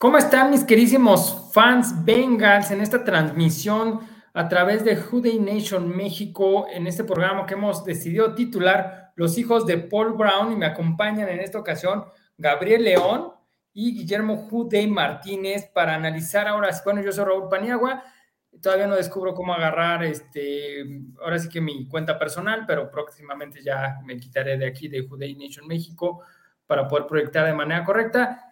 [0.00, 3.98] ¿Cómo están mis querísimos fans Bengals en esta transmisión
[4.32, 9.66] a través de Day Nation México en este programa que hemos decidido titular Los hijos
[9.66, 12.04] de Paul Brown y me acompañan en esta ocasión
[12.36, 13.32] Gabriel León
[13.72, 18.04] y Guillermo Day Martínez para analizar ahora, bueno, yo soy Raúl Paniagua,
[18.62, 23.98] todavía no descubro cómo agarrar este, ahora sí que mi cuenta personal, pero próximamente ya
[24.04, 26.22] me quitaré de aquí de Day Nation México
[26.68, 28.44] para poder proyectar de manera correcta.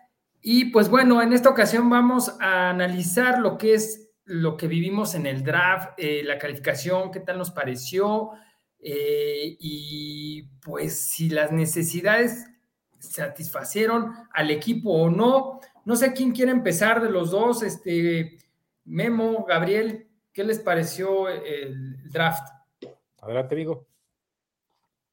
[0.48, 5.16] Y pues bueno, en esta ocasión vamos a analizar lo que es lo que vivimos
[5.16, 8.30] en el draft, eh, la calificación, qué tal nos pareció
[8.78, 12.46] eh, y pues si las necesidades
[13.00, 15.58] satisfacieron al equipo o no.
[15.84, 18.38] No sé quién quiere empezar de los dos, este
[18.84, 22.48] Memo, Gabriel, ¿qué les pareció el draft?
[23.18, 23.88] Adelante, digo.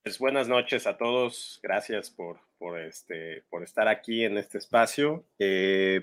[0.04, 5.26] Pues buenas noches a todos, gracias por, por, este, por estar aquí en este espacio.
[5.40, 6.02] Eh,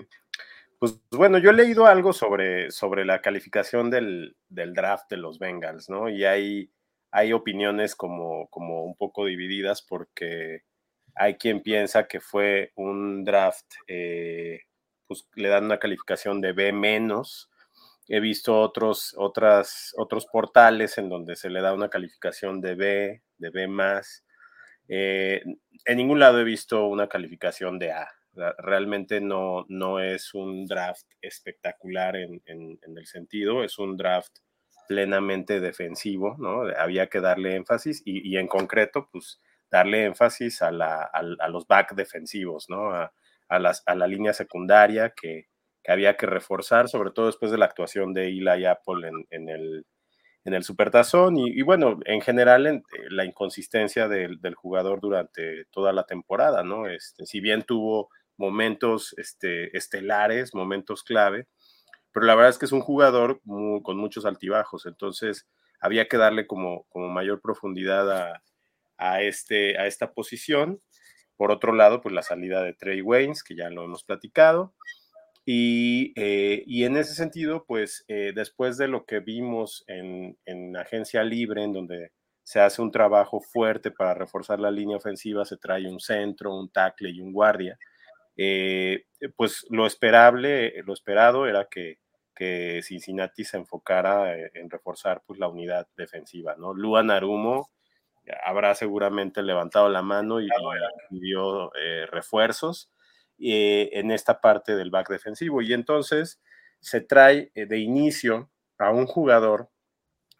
[0.79, 5.37] pues bueno, yo he leído algo sobre, sobre la calificación del, del, draft de los
[5.37, 6.09] Bengals, ¿no?
[6.09, 6.71] Y hay,
[7.11, 10.63] hay opiniones como, como un poco divididas porque
[11.15, 14.61] hay quien piensa que fue un draft, eh,
[15.07, 17.49] pues le dan una calificación de B menos.
[18.07, 23.21] He visto otros, otras, otros portales en donde se le da una calificación de B,
[23.37, 24.23] de B más.
[24.93, 25.41] Eh,
[25.85, 28.09] en ningún lado he visto una calificación de A.
[28.57, 34.39] Realmente no, no es un draft espectacular en, el sentido, es un draft
[34.89, 36.63] plenamente defensivo, ¿no?
[36.77, 41.95] Había que darle énfasis y, en concreto, pues darle énfasis a, la, a, los back
[41.95, 42.91] defensivos, ¿no?
[42.91, 45.47] A, las, a la línea secundaria que,
[45.83, 49.49] que, había que reforzar, sobre todo después de la actuación de Eli Apple en, en
[49.49, 49.85] el,
[50.43, 55.93] en el Supertazón y, bueno, en general en, eh, la inconsistencia del, jugador durante toda
[55.93, 56.87] la temporada, ¿no?
[56.87, 61.47] Este, si bien tuvo momentos este, estelares, momentos clave,
[62.11, 65.47] pero la verdad es que es un jugador con muchos altibajos, entonces
[65.79, 68.43] había que darle como, como mayor profundidad a,
[68.97, 70.81] a, este, a esta posición.
[71.37, 74.73] Por otro lado, pues la salida de Trey Waynes, que ya lo hemos platicado,
[75.45, 81.23] eh, y, en ese sentido, pues eh, después de lo que vimos en, en, Agencia
[81.23, 82.11] Libre, en donde
[82.43, 86.69] se hace un trabajo fuerte para reforzar la línea ofensiva, se trae un centro, un
[86.69, 87.77] tackle y un guardia,
[88.37, 91.99] eh, pues lo esperable, lo esperado era que,
[92.35, 96.73] que Cincinnati se enfocara en reforzar pues, la unidad defensiva, ¿no?
[96.73, 97.71] Lua Narumo
[98.45, 100.47] habrá seguramente levantado la mano y,
[101.09, 101.71] y dio
[102.11, 102.90] refuerzos
[103.41, 105.61] eh, en esta parte del back defensivo.
[105.61, 106.41] Y entonces
[106.79, 109.69] se trae eh, de inicio a un jugador,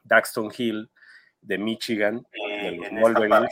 [0.03, 0.91] Daxton Hill,
[1.41, 3.47] de Michigan, de los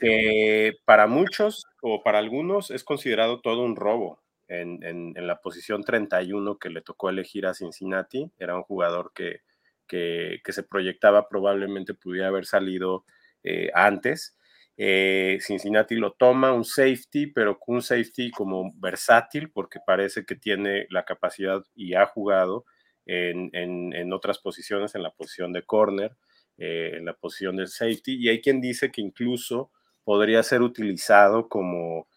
[0.00, 4.20] que para muchos o para algunos es considerado todo un robo.
[4.46, 9.40] En, en, la posición 31 que le tocó elegir a Cincinnati, era un jugador que,
[9.86, 13.06] que, que se proyectaba probablemente pudiera haber salido
[13.42, 14.36] eh, antes
[14.76, 20.86] eh, Cincinnati lo toma, un safety, pero un safety como versátil, porque parece que tiene
[20.90, 22.64] la capacidad y ha jugado
[23.06, 26.16] en, otras posiciones, en la posición de corner,
[26.58, 29.70] eh, en la posición de safety, y hay quien dice que incluso
[30.04, 32.08] podría ser utilizado como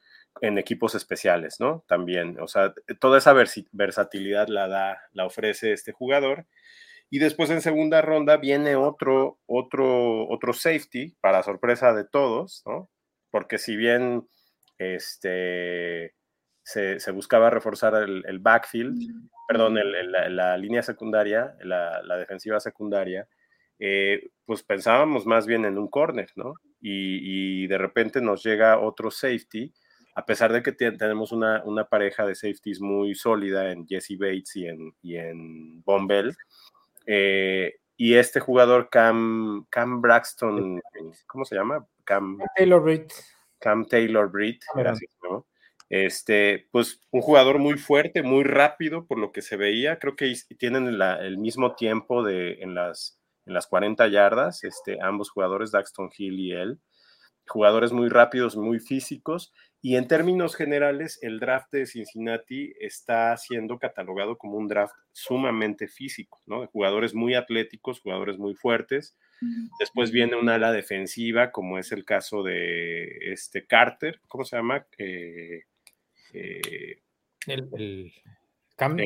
[0.41, 1.83] en equipos especiales, ¿no?
[1.87, 3.33] También, o sea, toda esa
[3.71, 6.45] versatilidad la da, la ofrece este jugador.
[7.09, 12.89] Y después en segunda ronda viene otro, otro, otro safety, para sorpresa de todos, ¿no?
[13.31, 14.27] Porque si bien
[14.77, 16.15] este,
[16.63, 18.99] se, buscaba reforzar el, backfield,
[19.47, 19.77] perdón,
[20.11, 23.27] la, línea secundaria, la, defensiva secundaria,
[23.79, 26.55] eh, pues pensábamos más bien en un corner, ¿no?
[26.81, 29.73] Y, de repente nos llega otro safety,
[30.15, 34.67] a pesar de que tenemos una, pareja de safeties muy sólida en Jesse Bates y
[34.67, 36.35] en, y en Bombell,
[37.07, 40.79] eh, y este jugador, Cam, Cam Braxton,
[41.25, 41.87] ¿cómo se llama?
[42.03, 43.11] Cam Taylor Britt.
[43.59, 45.09] Cam Taylor Britt, gracias,
[45.89, 49.97] Este, pues un jugador muy fuerte, muy rápido por lo que se veía.
[49.97, 55.31] Creo que tienen el mismo tiempo de, en, las, en las 40 yardas, este, ambos
[55.31, 56.79] jugadores, Daxton Hill y él.
[57.47, 63.77] Jugadores muy rápidos, muy físicos y en términos generales, el draft de Cincinnati está siendo
[63.77, 66.61] catalogado como un draft sumamente físico, ¿no?
[66.61, 69.15] De jugadores muy atléticos, jugadores muy fuertes.
[69.79, 74.87] Después viene una ala defensiva, como es el caso de este Carter, ¿cómo se llama?
[74.97, 75.61] Eh,
[76.33, 77.01] eh,
[77.45, 78.13] el, el,
[78.75, 78.97] Cam,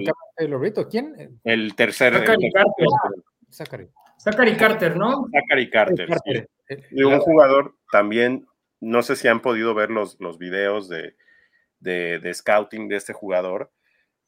[0.89, 1.39] ¿quién?
[1.43, 2.13] El tercer.
[2.13, 3.87] Zachary Carter.
[4.17, 4.57] Zachary.
[4.57, 5.27] Carter, ¿no?
[5.31, 6.07] Zachary Carter.
[6.07, 6.49] Carter.
[6.89, 7.03] Sí.
[7.03, 8.47] un jugador también
[8.81, 11.15] no sé si han podido ver los, los videos de,
[11.79, 13.71] de, scouting de este jugador,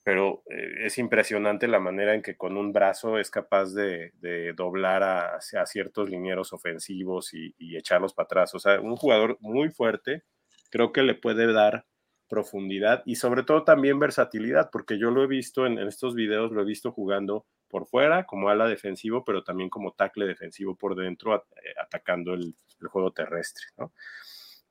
[0.03, 4.11] pero eh, es impresionante la manera en que con un brazo es capaz de,
[4.55, 8.55] doblar a, ciertos linieros ofensivos y, echarlos para atrás.
[8.55, 10.23] O sea, un jugador muy fuerte,
[10.69, 11.85] creo que le puede dar
[12.27, 16.61] profundidad y sobre todo también versatilidad, porque yo lo he visto en, estos videos, lo
[16.61, 21.35] he visto jugando por fuera como ala defensivo, pero también como tackle defensivo por dentro,
[21.35, 22.55] eh, atacando el,
[22.89, 23.65] juego terrestre.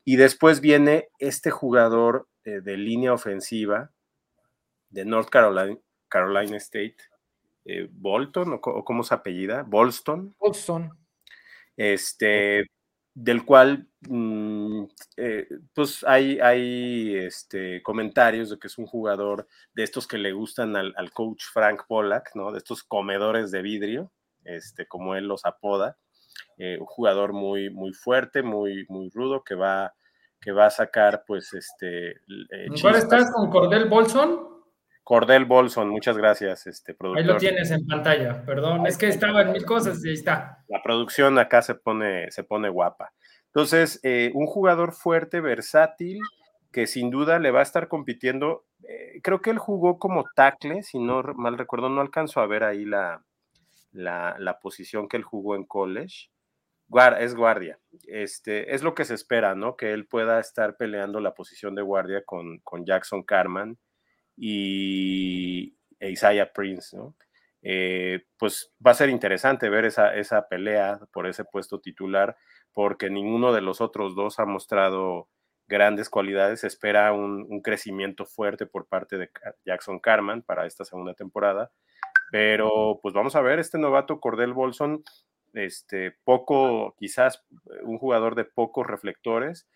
[0.05, 3.93] Y después viene este jugador eh, de línea ofensiva,
[4.91, 5.79] de North Carolina,
[6.09, 6.97] Carolina State,
[7.65, 10.35] eh, Bolton, o, cómo se apellida, Bolston.
[10.39, 10.91] Bolston.
[11.77, 12.67] Este,
[13.15, 14.85] del cual, mm,
[15.17, 20.33] eh, pues hay, hay este, comentarios de que es un jugador de estos que le
[20.33, 22.53] gustan al, coach Frank Pollack, ¿no?
[22.53, 24.13] De estos comedores de vidrio,
[24.45, 25.99] este, como él los apoda.
[26.59, 29.95] Eh, un jugador muy, muy fuerte, muy, muy rudo, que va,
[30.41, 32.21] que va a sacar, pues, este...
[32.81, 34.53] ¿Cuál estás con Cordell Bolson?
[35.05, 37.23] Cordell Bolson, muchas gracias, este productor.
[37.23, 40.65] Ahí lo tienes en pantalla, perdón, es que estaba en mil cosas y ahí está.
[40.69, 43.13] La producción acá se pone, se pone guapa.
[43.47, 46.21] Entonces, eh, un jugador fuerte, versátil,
[46.71, 48.65] que sin duda le va a estar compitiendo.
[48.89, 52.65] Eh, creo que él jugó como tackle, si no mal recuerdo, no alcanzo a ver
[52.65, 53.23] ahí la,
[53.93, 56.31] la, posición que él jugó en college.
[57.21, 57.79] es guardia.
[58.07, 59.77] Este, es lo que se espera, ¿no?
[59.77, 63.79] Que él pueda estar peleando la posición de guardia con, con Jackson Carman
[64.37, 67.15] y Isaiah Prince, ¿no?
[67.63, 72.37] Eh, pues va a ser interesante ver esa, esa pelea por ese puesto titular,
[72.73, 75.29] porque ninguno de los otros dos ha mostrado
[75.69, 76.65] grandes cualidades.
[76.65, 79.31] espera un, crecimiento fuerte por parte de
[79.65, 81.71] Jackson Carman para esta segunda temporada.
[82.33, 85.05] Pero pues vamos a ver, este novato Cordell Bolson,
[85.53, 87.45] este, poco, quizás
[87.83, 89.69] un jugador de pocos reflectores,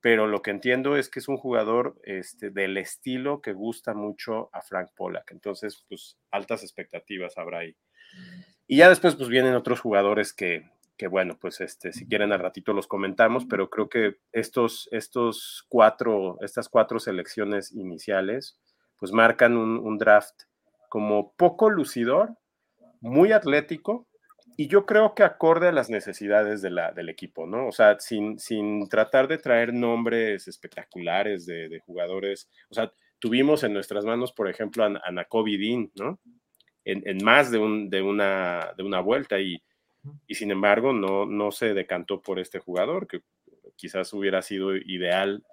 [0.00, 4.48] pero lo que entiendo es que es un jugador este, del estilo que gusta mucho
[4.52, 5.32] a Frank Pollack.
[5.32, 7.76] Entonces, pues altas expectativas habrá ahí.
[8.68, 12.38] Y ya después, pues vienen otros jugadores que, que bueno, pues este, si quieren al
[12.38, 18.60] ratito los comentamos, pero creo que estos, estos cuatro, estas cuatro selecciones iniciales,
[19.00, 20.44] pues marcan un draft
[20.94, 22.36] como poco lucidor,
[23.00, 24.06] muy atlético,
[24.56, 27.66] y yo creo que acorde a las necesidades de la, del equipo, ¿no?
[27.66, 33.72] O sea, sin, sin tratar de traer nombres espectaculares de, jugadores, o sea, tuvimos en
[33.72, 35.26] nuestras manos, por ejemplo, a, a
[35.58, 36.20] Dean, ¿no?
[36.84, 39.60] En, más de, un, de, una, de una vuelta y,
[40.28, 43.22] y sin embargo no, no se decantó por este jugador, que
[43.74, 45.44] quizás hubiera sido ideal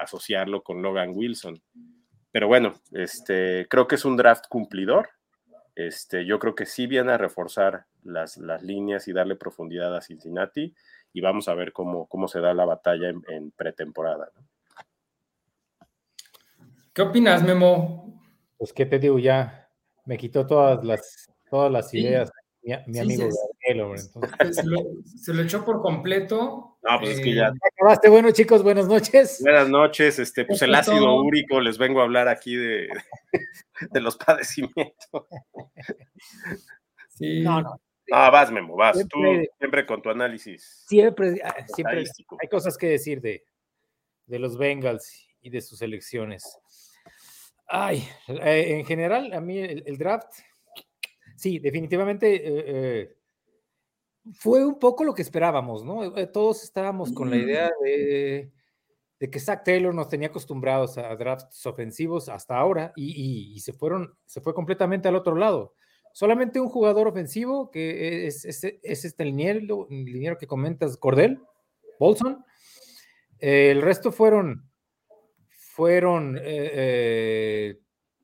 [0.00, 1.62] asociarlo con Logan Wilson.
[2.32, 5.10] Pero bueno, este, creo que es un draft cumplidor.
[5.74, 10.00] Este, yo creo que sí viene a reforzar las, las líneas y darle profundidad a
[10.00, 10.74] Cincinnati
[11.12, 14.30] y vamos a ver cómo, cómo se da la batalla en, pretemporada.
[16.92, 18.22] ¿Qué opinas, Memo?
[18.58, 19.68] Pues qué te digo, ya
[20.04, 22.30] me quitó todas las, todas las ideas
[22.62, 23.28] mi, amigo
[24.52, 26.69] Se, lo, echó por completo.
[26.82, 27.48] No, pues es que ya.
[27.48, 29.38] Eh, acabaste, bueno, chicos, buenas noches.
[29.42, 32.88] Buenas noches, este, pues el ácido úrico, les vengo a hablar aquí de,
[33.90, 35.26] de los padecimientos.
[37.10, 37.40] Sí.
[37.42, 37.80] No, no.
[38.12, 38.98] Ah, vas, Memo, vas.
[39.08, 39.18] Tú
[39.58, 40.84] siempre con tu análisis.
[40.88, 42.04] Siempre, ah, siempre
[42.40, 43.44] hay cosas que decir de,
[44.26, 46.58] de los Bengals y de sus elecciones.
[47.66, 50.32] Ay, eh, en general, a mí el, draft,
[51.36, 53.16] sí, definitivamente eh, eh,
[54.32, 56.12] fue un poco lo que esperábamos, ¿no?
[56.28, 58.52] Todos estábamos con la idea de,
[59.18, 63.72] de, que Zach Taylor nos tenía acostumbrados a drafts ofensivos hasta ahora y, y, se
[63.72, 65.74] fueron, se fue completamente al otro lado.
[66.12, 71.40] Solamente un jugador ofensivo, que es, es, este liniero, liniero, que comentas, Cordell,
[71.98, 72.44] Bolson.
[73.38, 74.68] el resto fueron,
[75.48, 77.80] fueron eh, eh,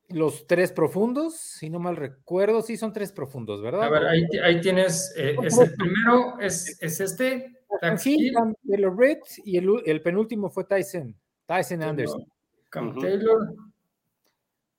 [0.09, 3.83] los tres profundos, si no mal recuerdo, sí son tres profundos, ¿verdad?
[3.83, 4.05] A ver,
[4.43, 7.53] ahí, tienes, eh, es el primero es, es este.
[7.81, 12.25] Taylor Reed y el, el, penúltimo fue Tyson, Tyson Anderson.
[12.69, 13.53] Cam Taylor.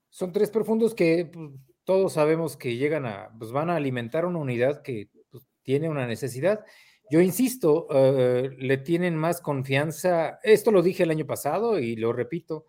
[0.08, 1.50] Son tres profundos que pues,
[1.85, 6.06] todos sabemos que llegan a, pues van a alimentar una unidad que pues, tiene una
[6.06, 6.64] necesidad.
[7.11, 12.12] Yo insisto, eh, le tienen más confianza, esto lo dije el año pasado y lo
[12.12, 12.66] repito,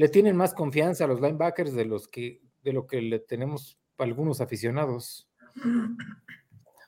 [0.00, 3.78] le tienen más confianza a los linebackers de, los que, de lo que le tenemos
[3.98, 5.28] algunos aficionados.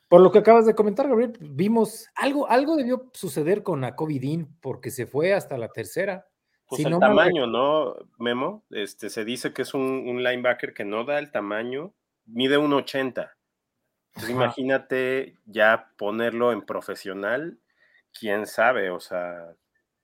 [0.08, 4.56] Por lo que acabas de comentar, Gabriel, vimos algo, algo debió suceder con Jacoby Dean
[4.62, 6.26] porque se fue hasta la tercera.
[6.64, 8.64] Pues el tamaño, ¿no, Memo?
[8.70, 11.92] Este, se dice que es un, linebacker que no da el tamaño,
[12.24, 13.30] mide 1,80.
[14.06, 17.58] Entonces imagínate ya ponerlo en profesional,
[18.18, 19.54] quién sabe, o sea,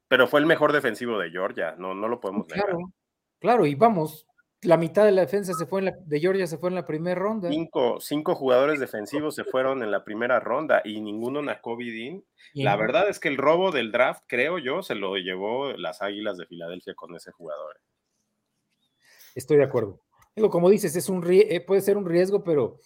[0.09, 2.93] pero fue el mejor defensivo de Georgia, no, no lo podemos claro,
[3.41, 4.27] Claro, y vamos,
[4.63, 6.87] la mitad de la defensa se fue en la, de Georgia se fue en la
[6.87, 7.49] primera ronda.
[7.49, 12.23] Cinco, cinco, jugadores defensivos se fueron en la primera ronda y ninguno Nakobe
[12.55, 16.37] La verdad es que el robo del draft, creo yo, se lo llevó las Águilas
[16.37, 17.81] de Filadelfia con ese jugador.
[19.35, 20.01] Estoy de acuerdo.
[20.51, 22.81] Como dices, es un eh, puede ser un riesgo, pero,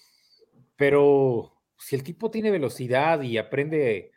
[0.77, 4.13] pero si el tipo tiene velocidad y aprende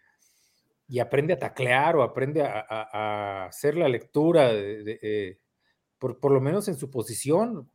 [0.87, 5.39] y aprende a taclear o aprende a, hacer la lectura de, eh,
[6.19, 7.69] por, lo menos en su posición,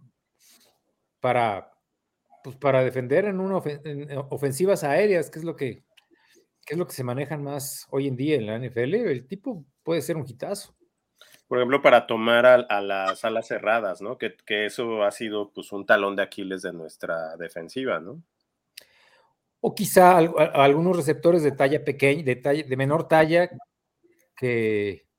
[1.21, 1.73] para,
[2.43, 3.57] pues para defender en, una
[4.31, 5.85] ofensivas aéreas, que es lo que,
[6.67, 10.03] es lo que se manejan más hoy en día en la NFL, el tipo puede
[10.03, 10.75] ser un hitazo.
[11.49, 14.19] Por ejemplo, para tomar a, las alas cerradas, ¿no?
[14.19, 18.23] Que, eso ha sido pues un talón de Aquiles de nuestra defensiva, ¿no?
[19.61, 23.51] O quizá algunos receptores de talla pequeña, de, de menor talla,
[24.37, 25.10] que,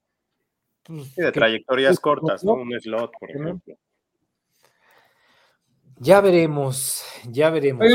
[0.84, 2.54] pues, de trayectorias cortas, ¿no?
[2.54, 3.76] Un slot, por ejemplo.
[5.98, 7.86] Ya veremos, ya veremos.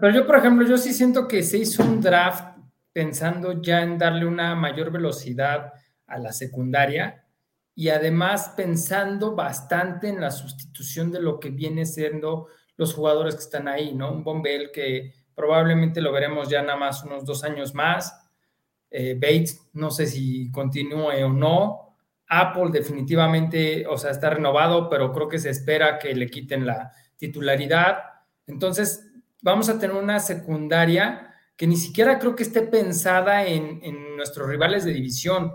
[0.00, 2.56] pero, yo, por ejemplo, yo sí siento que se hizo un draft
[2.92, 5.72] pensando ya en darle una mayor velocidad
[6.06, 7.24] a la secundaria
[7.74, 13.42] y además pensando bastante en la sustitución de lo que viene siendo los jugadores que
[13.42, 14.12] están ahí, ¿no?
[14.12, 18.28] Un Bombel que probablemente lo veremos ya nada más unos dos años más.
[18.90, 21.89] Eh, Bates, no sé si continúe o no.
[22.30, 26.92] Apple definitivamente, o sea, está renovado, pero creo que se espera que le quiten la
[27.16, 28.04] titularidad.
[28.46, 29.10] Entonces,
[29.42, 34.84] vamos a tener una secundaria que ni siquiera creo que esté pensada en, nuestros rivales
[34.84, 35.52] de división.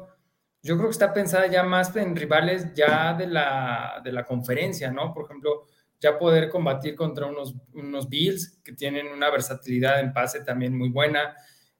[0.62, 4.91] Yo creo que está pensada ya más en rivales ya de la, de la conferencia,
[4.91, 5.13] ¿no?
[5.13, 5.65] Por ejemplo,
[6.00, 10.89] ya poder combatir contra unos, unos Bills que tienen una versatilidad en pase también muy
[10.89, 11.36] buena.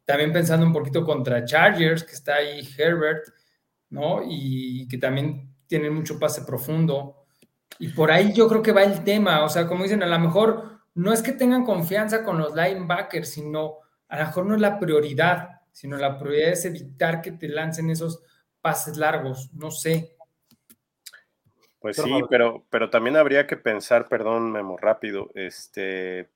[0.06, 3.28] También pensando un poquito contra Chargers, que está ahí Herbert.
[3.90, 4.22] ¿No?
[4.28, 7.26] Y que también tienen mucho pase profundo.
[7.80, 10.20] Y por ahí yo creo que va el tema, o sea, como dicen, a lo
[10.20, 13.76] mejor no es que tengan confianza con los linebackers, sino
[14.08, 17.90] a lo mejor no es la prioridad, sino la prioridad es evitar que te lancen
[17.90, 18.22] esos
[18.62, 20.16] pases largos, no sé.
[21.80, 26.32] Pues sí, pero, pero también habría que pensar, perdón, Memo, rápido, este,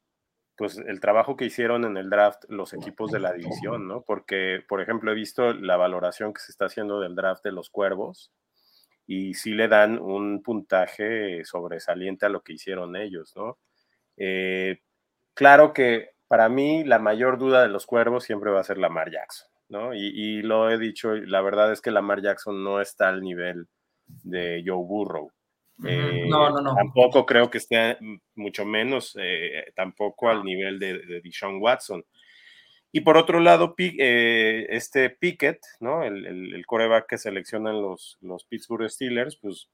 [0.60, 4.02] pues el trabajo que hicieron en el draft los equipos de la división, ¿no?
[4.02, 7.70] Porque, por ejemplo, he visto la valoración que se está haciendo del draft de los
[7.70, 8.34] Cuervos
[9.08, 13.58] y sí le dan un puntaje sobresaliente a lo que hicieron ellos, ¿no?
[14.18, 14.82] Eh,
[15.34, 19.12] claro que para mí la mayor duda de los Cuervos siempre va a ser Lamar
[19.12, 19.94] Jackson, ¿no?
[19.94, 23.70] Y, y lo he dicho, la verdad es que Lamar Jackson no está al nivel
[24.24, 25.32] de Joe Burrow.
[25.86, 26.76] Eh, no, no, no.
[26.76, 27.98] Tampoco creo que esté
[28.36, 32.04] mucho menos, eh, tampoco al nivel de, de Deshaun Watson.
[32.92, 36.04] Y por otro lado, eh, este Pickett, ¿no?
[36.04, 39.70] El, el, coreback que seleccionan los, los Pittsburgh Steelers, pues,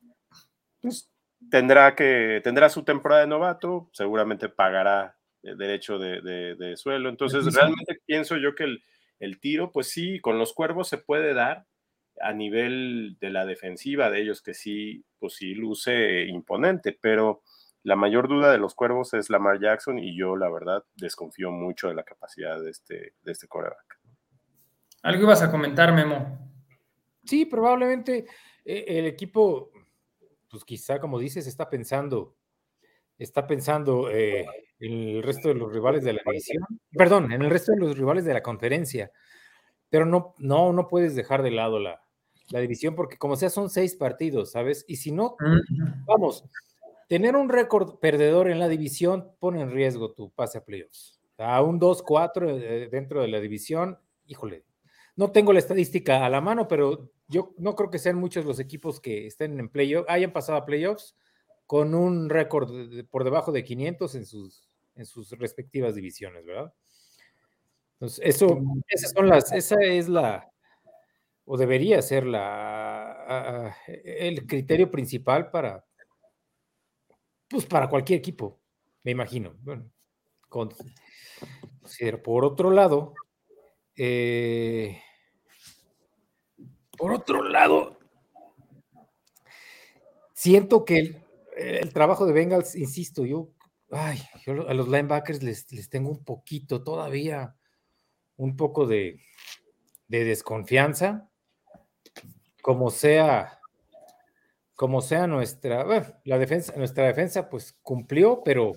[0.81, 1.09] pues,
[1.49, 6.21] tendrá que tendrá su temporada de novato, seguramente pagará derecho de,
[6.55, 7.07] de, suelo.
[7.07, 8.83] Entonces, realmente pienso yo que el,
[9.19, 11.65] el, tiro, pues sí, con los cuervos se puede dar,
[12.21, 17.41] a nivel de la defensiva de ellos, que sí, pues sí luce imponente, pero
[17.83, 21.87] la mayor duda de los cuervos es Lamar Jackson y yo, la verdad, desconfío mucho
[21.87, 23.99] de la capacidad de este, de este coreback.
[25.03, 26.51] ¿Algo ibas a comentar, Memo?
[27.23, 28.25] Sí, probablemente
[28.63, 29.71] eh, el equipo,
[30.49, 32.35] pues quizá, como dices, está pensando,
[33.19, 34.47] está pensando eh,
[34.79, 37.97] en el resto de los rivales de la división, perdón, en el resto de los
[37.97, 39.11] rivales de la conferencia,
[39.89, 42.04] pero no, no, no puedes dejar de lado la,
[42.49, 44.85] la división, porque como sea, son seis partidos, ¿sabes?
[44.87, 45.35] Y si no,
[46.05, 46.45] vamos,
[47.07, 51.19] tener un récord perdedor en la división pone en riesgo tu pase a playoffs.
[51.37, 54.63] A un 2-4 eh, dentro de la división, híjole,
[55.15, 58.59] no tengo la estadística a la mano, pero yo no creo que sean muchos los
[58.59, 61.15] equipos que estén en playoffs, hayan pasado a playoffs
[61.65, 62.71] con un récord
[63.09, 66.73] por debajo de 500 en sus, en sus respectivas divisiones, ¿verdad?
[67.93, 70.51] Entonces, eso, esas son las, esa es la,
[71.45, 75.85] o debería ser la, el criterio principal para,
[77.47, 78.59] pues para cualquier equipo,
[79.03, 79.55] me imagino.
[79.61, 79.89] Bueno,
[82.23, 83.13] por otro lado,
[83.95, 84.99] eh,
[86.97, 87.99] por otro lado,
[90.33, 91.21] siento que
[91.55, 93.51] el, trabajo de Bengals, insisto, yo,
[93.91, 97.55] ay, yo a los linebackers les, les tengo un poquito todavía,
[98.35, 99.21] un poco de,
[100.07, 101.29] de desconfianza
[102.65, 103.59] como sea,
[104.73, 108.71] como sea nuestra, bueno, la defensa, nuestra defensa pues cumplió, pero...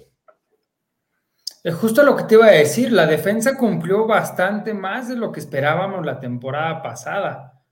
[1.64, 5.33] Es justo lo que te iba a decir, la defensa cumplió bastante más de lo
[5.33, 7.62] que esperábamos la temporada pasada.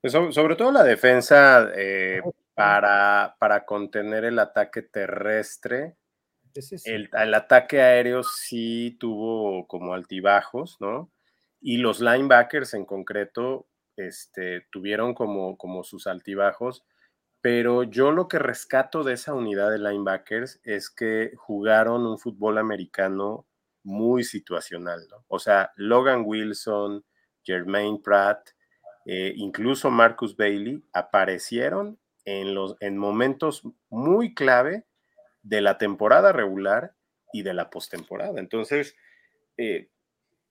[0.00, 2.22] Pues, sobre, todo la defensa, eh,
[2.54, 5.96] para, para contener el ataque terrestre.
[6.84, 11.10] El, el, ataque aéreo sí tuvo como altibajos, ¿no?
[11.60, 16.84] Y los linebackers en concreto este, tuvieron como, como sus altibajos,
[17.40, 22.58] pero yo lo que rescato de esa unidad de linebackers es que jugaron un fútbol
[22.58, 23.46] americano
[23.82, 25.24] muy situacional, ¿no?
[25.28, 27.04] O sea, Logan Wilson,
[27.42, 28.50] Jermaine Pratt,
[29.06, 34.86] eh, incluso Marcus Bailey aparecieron en, los, en momentos muy clave
[35.42, 36.94] de la temporada regular
[37.32, 38.38] y de la postemporada.
[38.38, 38.94] Entonces,
[39.56, 39.90] eh,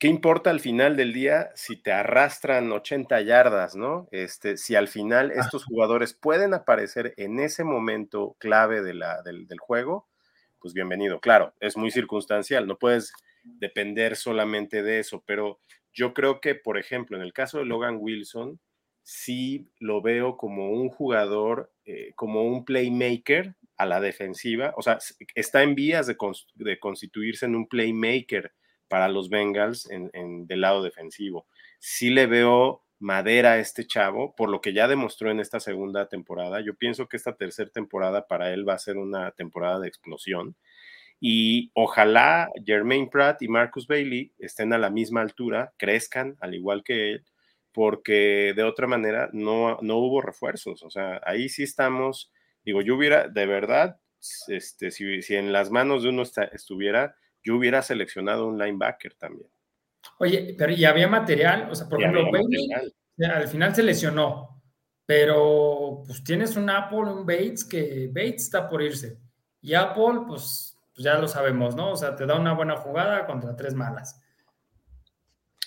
[0.02, 4.08] ¿qué importa al final del día si te arrastran 80 yardas, no?
[4.12, 9.46] Este, si al final estos jugadores pueden aparecer en ese momento clave de la, del,
[9.46, 10.10] del, juego,
[10.58, 11.20] pues bienvenido.
[11.20, 15.60] Claro, es muy circunstancial, no puedes depender solamente de eso, pero
[15.94, 18.60] yo creo que, por ejemplo, en el caso de Logan Wilson,
[19.04, 24.98] sí lo veo como un jugador, eh, como un playmaker a la defensiva, o sea,
[25.36, 26.18] está en vías de,
[26.56, 28.52] de constituirse en un playmaker
[28.92, 31.48] para los Bengals en, del lado defensivo.
[31.80, 36.10] Sí le veo madera a este chavo, por lo que ya demostró en esta segunda
[36.10, 36.60] temporada.
[36.60, 40.58] Yo pienso que esta tercera temporada para él va a ser una temporada de explosión.
[41.22, 46.84] Y ojalá Jermaine Pratt y Marcus Bailey estén a la misma altura, crezcan al igual
[46.84, 47.26] que él,
[47.72, 50.84] porque de otra manera no, no hubo refuerzos.
[50.84, 52.30] O sea, ahí sí estamos,
[52.66, 54.02] digo, yo hubiera, de verdad,
[54.50, 59.50] este, si, si en las manos de uno estuviera, yo hubiera seleccionado un linebacker también.
[60.20, 61.70] Oye, pero ¿y había material?
[61.70, 62.70] O sea, por ejemplo, Bailey
[63.24, 64.62] al final se lesionó,
[65.06, 69.20] pero pues tienes un Apple, un Bates, que Bates está por irse.
[69.62, 71.92] Y Apple, pues, pues ya lo sabemos, ¿no?
[71.92, 74.20] O sea, te da una buena jugada contra tres malas.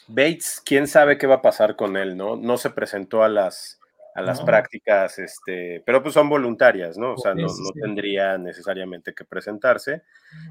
[0.06, 2.36] Bates, quién sabe qué va a pasar con él, ¿no?
[2.36, 3.80] No se presentó a las,
[4.14, 7.14] a las prácticas, este, pero pues son voluntarias, ¿no?
[7.14, 7.48] O sea, no,
[7.82, 10.02] tendría necesariamente que presentarse.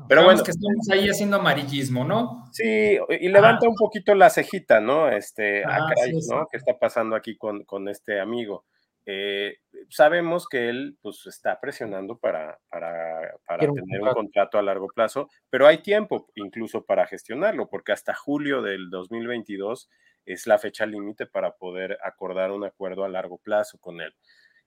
[0.09, 0.43] Pero bueno.
[0.43, 2.45] que estamos ahí haciendo amarillismo, ¿no?
[2.51, 5.09] Sí, y levanta un poquito la cejita, ¿no?
[5.09, 5.87] Este, ah,
[6.29, 6.47] ¿no?
[6.51, 8.65] ¿Qué está pasando aquí con, con este amigo?
[9.05, 9.57] Eh,
[9.89, 15.29] sabemos que él pues está presionando para, para, para tener un contrato a largo plazo,
[15.49, 19.89] pero hay tiempo incluso para gestionarlo, porque hasta julio del 2022
[20.25, 24.13] es la fecha límite para poder acordar un acuerdo a largo plazo con él.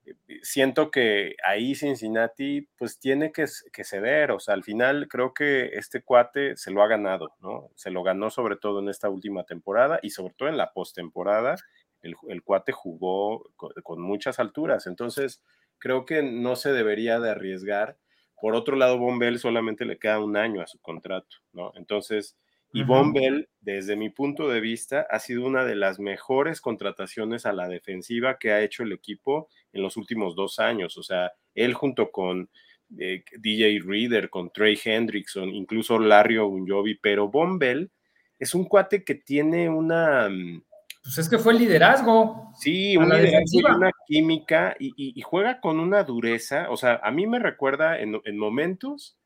[0.06, 5.34] Eh, siento que ahí Cincinnati pues tiene que, que, ceder, o sea, al final creo
[5.34, 7.70] que este cuate se lo ha ganado, ¿no?
[7.74, 11.56] Se lo ganó sobre todo en esta última temporada y sobre todo en la postemporada,
[12.02, 15.42] el, el cuate jugó con, con muchas alturas, entonces
[15.78, 17.98] creo que no se debería de arriesgar.
[18.40, 21.72] Por otro lado, Bombell solamente le queda un año a su contrato, ¿no?
[21.74, 22.36] Entonces,
[22.76, 27.46] y Von Bell, desde mi punto de vista, ha sido una de las mejores contrataciones
[27.46, 30.98] a la defensiva que ha hecho el equipo en los últimos dos años.
[30.98, 32.50] O sea, él junto con
[32.98, 37.90] eh, DJ Reader, con Trey Hendrickson, incluso Larry Ogunjobi, pero Von Bell
[38.38, 40.28] es un cuate que tiene una...
[40.28, 40.62] Mm,
[41.02, 42.52] pues es que fue el liderazgo.
[42.58, 46.68] Sí, un liderazgo y una química y, juega con una dureza.
[46.68, 49.16] O sea, a mí me recuerda en, en momentos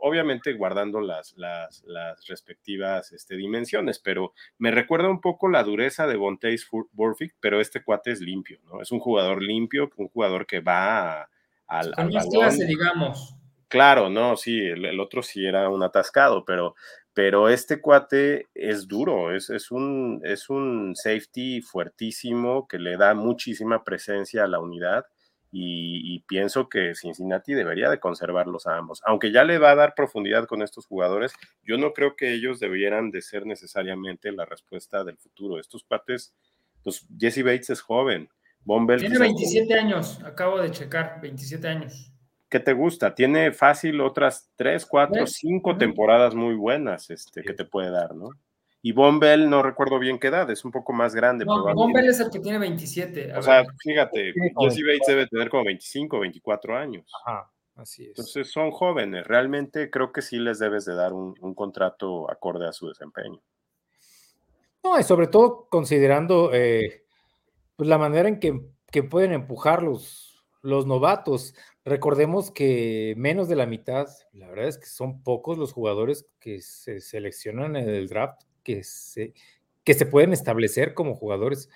[0.00, 1.84] obviamente guardando las, las,
[2.28, 7.82] respectivas este, dimensiones, pero me recuerda un poco la dureza de Bontace Burfict, pero este
[7.82, 8.80] cuate es limpio, ¿no?
[8.80, 11.28] Es un jugador limpio, un jugador que va
[11.66, 12.58] al, al balón.
[12.58, 13.36] digamos.
[13.68, 16.76] Claro, no, sí, el, otro sí era un atascado, pero,
[17.12, 23.14] pero este cuate es duro, es, es, un, es un safety fuertísimo que le da
[23.14, 25.06] muchísima presencia a la unidad
[25.52, 29.00] y, pienso que Cincinnati debería de conservarlos a ambos.
[29.06, 31.32] Aunque ya le va a dar profundidad con estos jugadores,
[31.62, 35.58] yo no creo que ellos debieran de ser necesariamente la respuesta del futuro.
[35.58, 36.34] Estos partes,
[36.82, 38.28] pues Jesse Bates es joven.
[38.64, 42.12] Bombel, Tiene 27 años, acabo de checar, 27 años.
[42.48, 43.14] ¿Qué te gusta?
[43.14, 48.30] Tiene fácil otras 3, 4, 5 temporadas muy buenas este, que te puede dar, ¿no?
[48.86, 51.44] Y Bombell, no recuerdo bien qué edad, es un poco más grande.
[51.44, 53.36] No, Bombell es el que tiene 27.
[53.36, 57.12] o sea, fíjate, Jesse Bates debe tener como 25, 24 años.
[57.24, 58.10] Ajá, así es.
[58.10, 62.72] Entonces son jóvenes, realmente creo que sí les debes de dar un, contrato acorde a
[62.72, 63.42] su desempeño.
[64.84, 67.06] No, y sobre todo considerando eh,
[67.74, 68.56] pues la manera en que,
[68.92, 71.56] que pueden empujar los, los novatos.
[71.84, 76.60] Recordemos que menos de la mitad, la verdad es que son pocos los jugadores que
[76.60, 79.32] se seleccionan en el draft que se,
[79.84, 81.70] que se pueden establecer como jugadores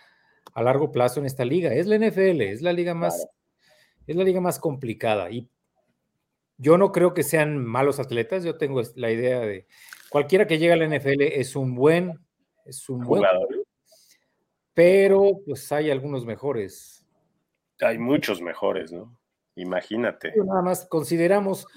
[0.55, 1.73] a largo plazo en esta liga.
[1.73, 3.29] Es la NFL, es la liga más,
[4.09, 5.31] es la liga más complicada.
[5.31, 5.49] Y
[6.59, 8.43] yo no creo que sean malos atletas.
[8.43, 9.69] Yo tengo la idea de
[10.09, 12.19] cualquiera que llegue a la NFL es un buen,
[12.65, 13.47] es un jugador.
[14.75, 17.07] pero pues hay algunos mejores.
[17.81, 19.17] hay muchos mejores, ¿no?
[19.55, 20.33] Imagínate.
[20.45, 21.69] Nada más consideramos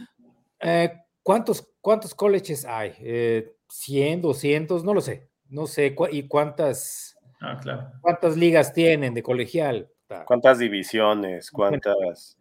[0.60, 7.18] eh, cuántos, cuántos colleges hay, eh, 100, 200, no lo sé, no sé, y cuántas,
[7.42, 7.92] ah, claro.
[8.02, 9.90] cuántas ligas tienen de colegial.
[10.28, 11.50] ¿Cuántas divisiones?
[11.50, 12.38] ¿Cuántas?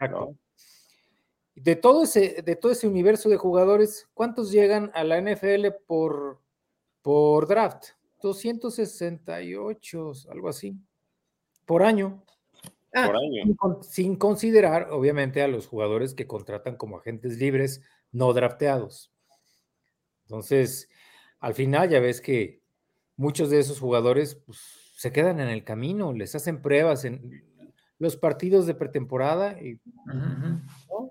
[1.54, 6.42] De, todo ese, de todo ese universo de jugadores, ¿cuántos llegan a la NFL por,
[7.00, 7.86] por draft?
[8.20, 10.76] 268, algo así,
[11.64, 12.22] por año.
[12.94, 13.10] Ah,
[13.80, 19.10] sin, considerar, obviamente, a los jugadores que contratan como agentes libres no drafteados.
[20.24, 20.90] Entonces,
[21.42, 22.62] al final ya ves que
[23.16, 24.58] muchos de esos jugadores pues,
[24.96, 27.44] se quedan en el camino, les hacen pruebas en
[27.98, 29.60] los partidos de pretemporada.
[29.60, 29.80] Y,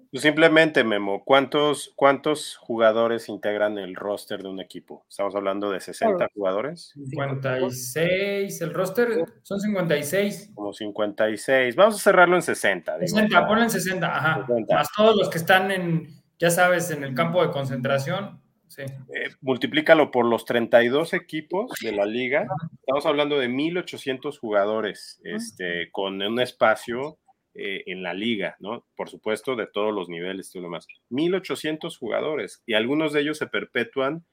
[0.10, 5.06] pues, Simplemente, Memo, ¿cuántos, ¿cuántos jugadores integran el roster de un equipo?
[5.10, 6.94] Estamos hablando de 60 jugadores.
[7.10, 10.52] 56, el roster son 56.
[10.56, 11.76] Como 56.
[11.76, 13.00] Vamos a cerrarlo en 60.
[13.00, 14.48] 60, ponlo en 60, ajá.
[14.70, 16.08] Más todos los que están en,
[16.40, 18.41] ya sabes, en el campo de concentración.
[18.72, 18.84] Sí.
[18.84, 22.48] Eh, multiplícalo por los 32 equipos de la liga.
[22.80, 27.20] Estamos hablando de 1.800 jugadores este, con un espacio
[27.54, 28.86] eh, en la liga, ¿no?
[28.96, 30.88] Por supuesto, de todos los niveles y lo demás.
[31.10, 34.26] 1.800 jugadores y algunos de ellos se perpetúan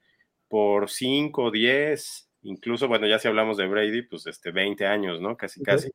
[0.47, 5.35] por 5, 10, incluso, bueno, ya si hablamos de Brady, pues este, 20 años, ¿no?
[5.35, 5.89] Casi, casi.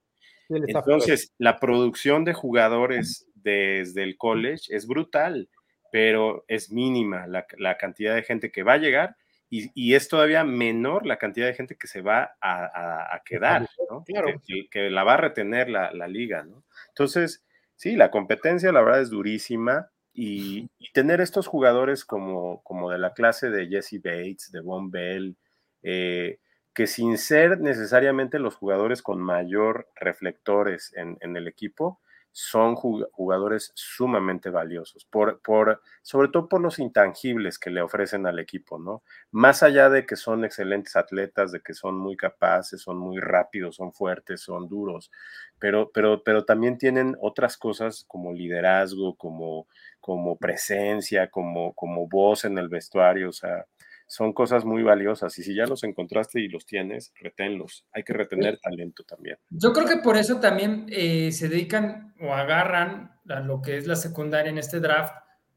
[0.50, 5.48] Entonces, la producción de jugadores desde el college es brutal,
[5.94, 9.16] pero es mínima la, cantidad de gente que va a llegar
[9.48, 14.02] y, es todavía menor la cantidad de gente que se va a, quedar, ¿no?
[14.02, 14.42] Claro.
[14.72, 16.64] Que, la va a retener la, la liga, ¿no?
[16.88, 17.44] Entonces,
[17.76, 23.14] sí, la competencia la verdad es durísima y, tener estos jugadores como, como de la
[23.14, 25.36] clase de Jesse Bates, de Von Bell,
[25.84, 26.40] eh,
[26.74, 32.00] que sin ser necesariamente los jugadores con mayor reflectores en, en el equipo,
[32.36, 38.40] son jugadores sumamente valiosos, por, por, sobre todo por los intangibles que le ofrecen al
[38.40, 39.04] equipo, ¿no?
[39.30, 43.76] Más allá de que son excelentes atletas, de que son muy capaces, son muy rápidos,
[43.76, 45.12] son fuertes, son duros,
[45.60, 49.68] pero, pero, pero también tienen otras cosas como liderazgo, como,
[50.00, 53.64] como presencia, como, como voz en el vestuario, o sea,
[54.06, 57.86] son cosas muy valiosas y si ya los encontraste y los tienes, reténlos.
[57.92, 59.38] Hay que retener talento también.
[59.50, 63.86] Yo creo que por eso también eh, se dedican o agarran a lo que es
[63.86, 65.14] la secundaria en este draft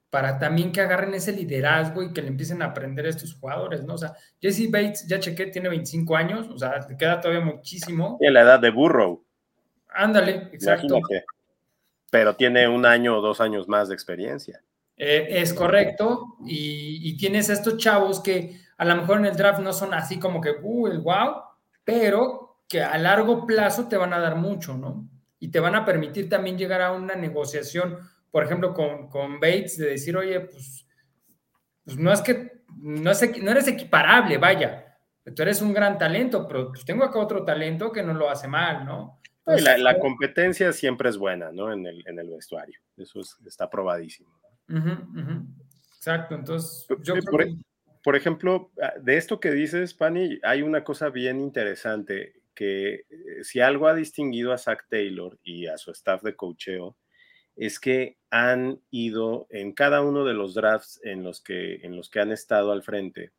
[0.09, 3.83] para también que agarren ese liderazgo y que le empiecen a aprender a estos jugadores,
[3.83, 3.95] ¿no?
[3.95, 8.15] O sea, Jesse Bates, ya chequé, tiene 25 años, o sea, le queda todavía muchísimo.
[8.19, 9.23] Tiene la edad de Burrow.
[9.89, 10.99] Ándale, exacto.
[12.09, 14.61] Pero tiene un año o dos años más de experiencia.
[14.99, 19.71] Eh, es correcto, y, tienes estos chavos que a lo mejor en el draft no
[19.71, 21.35] son así como que, uh, el wow,
[21.83, 25.07] pero que a largo plazo te van a dar mucho, ¿no?
[25.39, 27.99] Y te van a permitir también llegar a una negociación,
[28.31, 30.87] por ejemplo, con, con Bates, de decir, oye, pues,
[31.85, 34.97] pues no es que no, es, no eres equiparable, vaya,
[35.35, 38.47] tú eres un gran talento, pero pues tengo acá otro talento que no lo hace
[38.47, 39.19] mal, ¿no?
[39.45, 41.71] la, competencia siempre es buena, ¿no?
[41.71, 44.36] En el, en el vestuario, eso está probadísimo.
[44.67, 47.57] Exacto, entonces yo por, e,
[48.03, 53.43] por, ejemplo, ah, de esto que dices, Pani, hay una cosa bien interesante que eh,
[53.43, 56.97] si algo ha distinguido a Zach Taylor y a su staff de cocheo
[57.55, 62.09] es que han ido en cada uno de los drafts en los que, en los
[62.09, 63.31] que han estado al frente,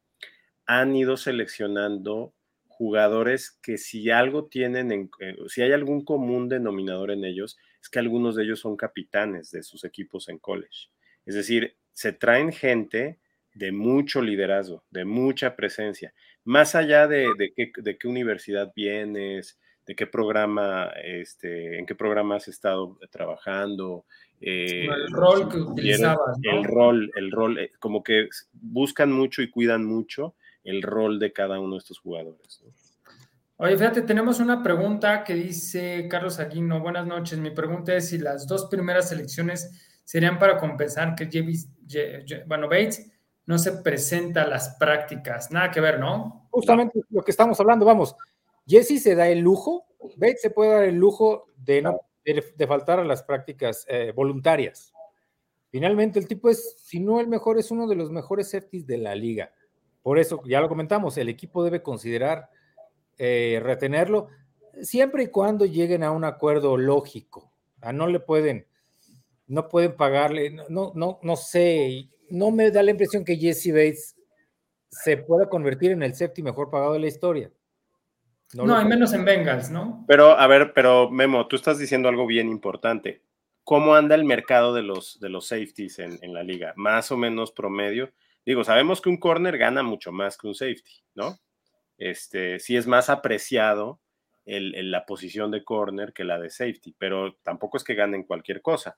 [0.67, 2.35] han ido seleccionando
[2.67, 7.89] jugadores que si algo tienen, en, eh, si hay algún común denominador en ellos, es
[7.89, 10.91] que algunos de ellos son capitanes de sus equipos en college.
[11.29, 13.19] Es decir, se traen gente
[13.53, 20.91] de mucho liderazgo, de mucha presencia, más allá de, qué, universidad vienes, de qué programa,
[21.05, 24.07] este, en qué programa has estado trabajando.
[24.41, 26.39] Eh, el rol que utilizabas.
[26.43, 31.35] El rol, el rol, eh, como que buscan mucho y cuidan mucho el rol de
[31.35, 32.65] cada uno de estos jugadores.
[33.59, 36.81] Oye, fíjate, tenemos una pregunta que dice Carlos Aguino.
[36.81, 37.39] Buenas noches.
[37.39, 41.27] Mi pregunta es si las dos primeras selecciones serían para compensar que
[42.47, 43.13] bueno, Bates
[43.45, 45.51] no se presenta a las prácticas.
[45.51, 46.49] Nada que ver, ¿no?
[46.51, 48.17] Justamente lo que estamos hablando, vamos.
[48.67, 49.85] Jesse se da el lujo,
[50.17, 54.95] Bates se puede dar el lujo de, no, de, faltar a las prácticas eh, voluntarias.
[55.69, 58.97] Finalmente, el tipo es, si no el mejor, es uno de los mejores safeties de
[58.97, 59.53] la liga.
[60.01, 62.49] Por eso, ya lo comentamos, el equipo debe considerar
[63.19, 64.29] eh, retenerlo
[64.81, 67.53] siempre y cuando lleguen a un acuerdo lógico.
[67.93, 68.67] no le pueden
[69.49, 74.17] no pueden pagarle, no, no, no sé, no me da la impresión que Jesse Bates
[74.91, 77.51] se pueda convertir en el séptimo mejor pagado de la historia.
[78.55, 80.05] No, hay menos en Bengals, ¿no?
[80.09, 83.23] Pero, a ver, pero Memo, tú estás diciendo algo bien importante.
[83.63, 86.73] ¿Cómo anda el mercado de los, de los safeties en, en la liga?
[86.77, 88.11] Más o menos promedio.
[88.47, 91.39] Digo, sabemos que un corner gana mucho más que un safety, ¿no?
[91.99, 94.01] Este, sí es más apreciado
[94.47, 98.63] el, la posición de corner que la de safety, pero tampoco es que ganen cualquier
[98.63, 98.97] cosa.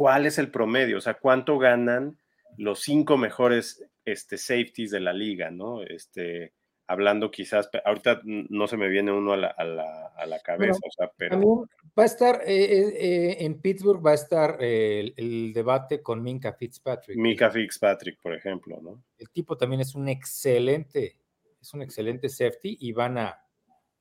[0.00, 0.96] ¿Cuál es el promedio?
[0.96, 2.16] O sea, ¿cuánto ganan
[2.56, 5.82] los cinco mejores este, safeties de la liga, ¿no?
[5.82, 6.54] Este,
[6.86, 10.78] hablando quizás, ahorita no se me viene uno a la, a la, a la cabeza,
[10.82, 11.68] o sea, pero...
[11.98, 12.64] Va a estar, eh,
[12.98, 17.18] eh, en Pittsburgh va a estar el, el, debate con Minka Fitzpatrick.
[17.18, 19.04] Minka Fitzpatrick, por ejemplo, ¿no?
[19.18, 21.18] El tipo también es un excelente,
[21.60, 23.44] es un excelente safety y van a,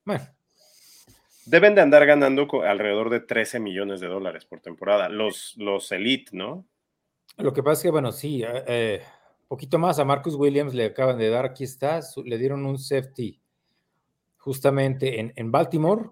[0.06, 0.39] bueno.
[1.50, 6.30] Deben de andar ganando alrededor de 13 millones de dólares por temporada, los, los elite,
[6.32, 6.64] ¿no?
[7.38, 9.02] Lo que pasa es que, bueno, sí, eh,
[9.48, 13.42] poquito más a Marcus Williams le acaban de dar, aquí está, le dieron un safety
[14.38, 16.10] justamente en, en Baltimore.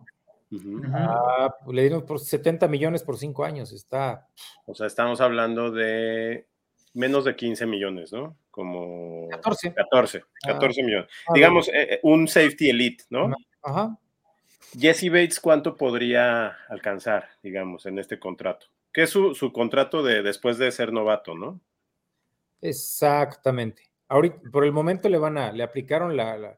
[0.92, 4.28] Ah, le dieron por 70 millones por cinco años, está.
[4.66, 6.48] O sea, estamos hablando de
[6.94, 8.38] menos de 15 millones, ¿no?
[8.50, 9.74] Como 14.
[9.76, 11.10] 14, 14 millones.
[11.28, 13.32] Ah, Digamos, eh, eh, un safety elite, ¿no?
[13.62, 14.00] Ajá.
[14.74, 18.68] Jesse Bates, ¿cuánto podría alcanzar, digamos, en este contrato?
[18.92, 21.62] Que es su, su contrato de después de ser novato, ¿no?
[22.62, 23.84] Exactamente.
[24.08, 26.58] Ahorita, por el momento le van a, le aplicaron la, la,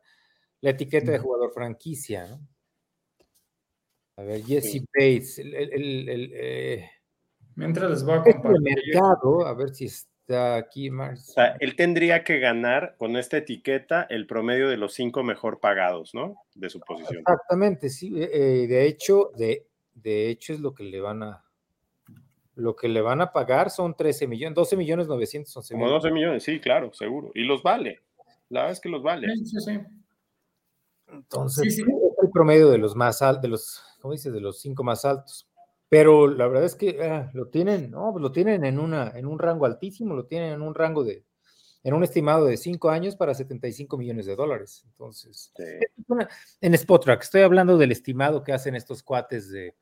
[0.62, 2.40] etiqueta de jugador franquicia, ¿no?
[4.18, 6.90] A ver, Jesse Bates, el, el, el, eh,
[7.56, 8.62] mientras les voy a compartir.
[8.62, 9.88] mercado, a ver si
[10.30, 11.30] está aquí, Mars.
[11.30, 15.60] O sea, él tendría que ganar con esta etiqueta el promedio de los cinco mejor
[15.60, 16.36] pagados, ¿no?
[16.54, 17.20] De su posición.
[17.20, 18.14] Exactamente, sí.
[18.16, 21.44] Eh, eh, de hecho, de, de hecho es lo que le van a,
[22.56, 26.44] lo que le van a pagar son 13 millones, 12 millones 911 Como 12 millones,
[26.44, 27.32] sí, claro, seguro.
[27.34, 28.02] Y los vale.
[28.50, 29.28] La verdad es que los vale.
[29.36, 29.80] Sí, sí, sí.
[31.08, 31.92] Entonces, sí, sí.
[31.92, 34.32] es el promedio de los más altos, de los, ¿cómo dices?
[34.32, 35.49] De los cinco más altos.
[35.90, 39.40] Pero la verdad es que ah, lo tienen, no, lo tienen en, una, en un
[39.40, 41.26] rango altísimo, lo tienen en un rango de,
[41.84, 44.84] en un estimado de cinco años para 75 millones de dólares.
[44.86, 45.64] Entonces, sí.
[46.62, 49.76] en Spotrack, estoy hablando del estimado que hacen estos cuates de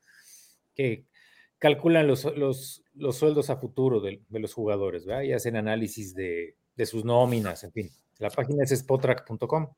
[0.74, 1.04] que
[1.58, 5.22] calculan los, los, los sueldos a futuro de, de, los jugadores, ¿verdad?
[5.22, 7.90] Y hacen análisis de, de sus nóminas, en fin.
[8.18, 9.68] La página es spotrack.com.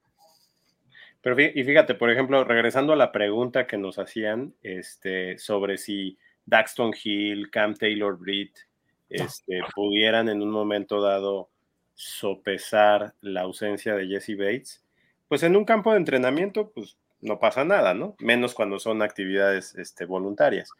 [1.22, 6.18] Pero y fíjate, por ejemplo, regresando a la pregunta que nos hacían este, sobre si
[6.46, 8.56] Daxton Hill, Cam Taylor Britt
[9.11, 11.50] este, pudieran en un momento dado
[11.94, 14.83] sopesar la ausencia de Jesse Bates,
[15.28, 18.16] pues en un campo de entrenamiento, pues no pasa nada, ¿no?
[18.20, 20.70] Menos cuando son actividades este, voluntarias.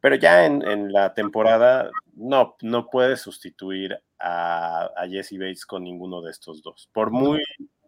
[0.00, 5.84] Pero ya en, en, la temporada no, no puedes sustituir a, a, Jesse Bates con
[5.84, 6.88] ninguno de estos dos.
[6.92, 7.42] Por muy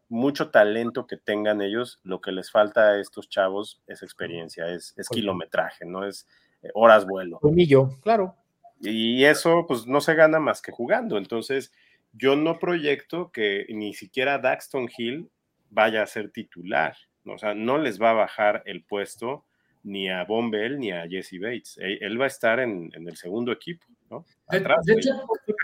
[0.08, 4.94] mucho talento que tengan ellos, lo que les falta a estos chavos es experiencia, es,
[4.96, 6.26] es kilometraje, no es
[6.62, 7.38] eh, horas vuelo.
[7.42, 8.34] Un millón, claro.
[8.80, 11.18] Y eso pues no se gana más que jugando.
[11.18, 11.72] Entonces,
[12.12, 15.30] yo no proyecto que ni siquiera Daxton Hill
[15.70, 16.96] vaya a ser titular.
[17.26, 19.44] O sea, no les va a bajar el puesto
[19.82, 21.76] ni a Von Bell ni a Jesse Bates.
[21.78, 24.24] Él, él va a estar en, en, el segundo equipo, ¿no?
[24.46, 25.10] Atrás de, de hecho,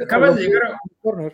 [0.02, 1.32] acaba de llegar a un corner.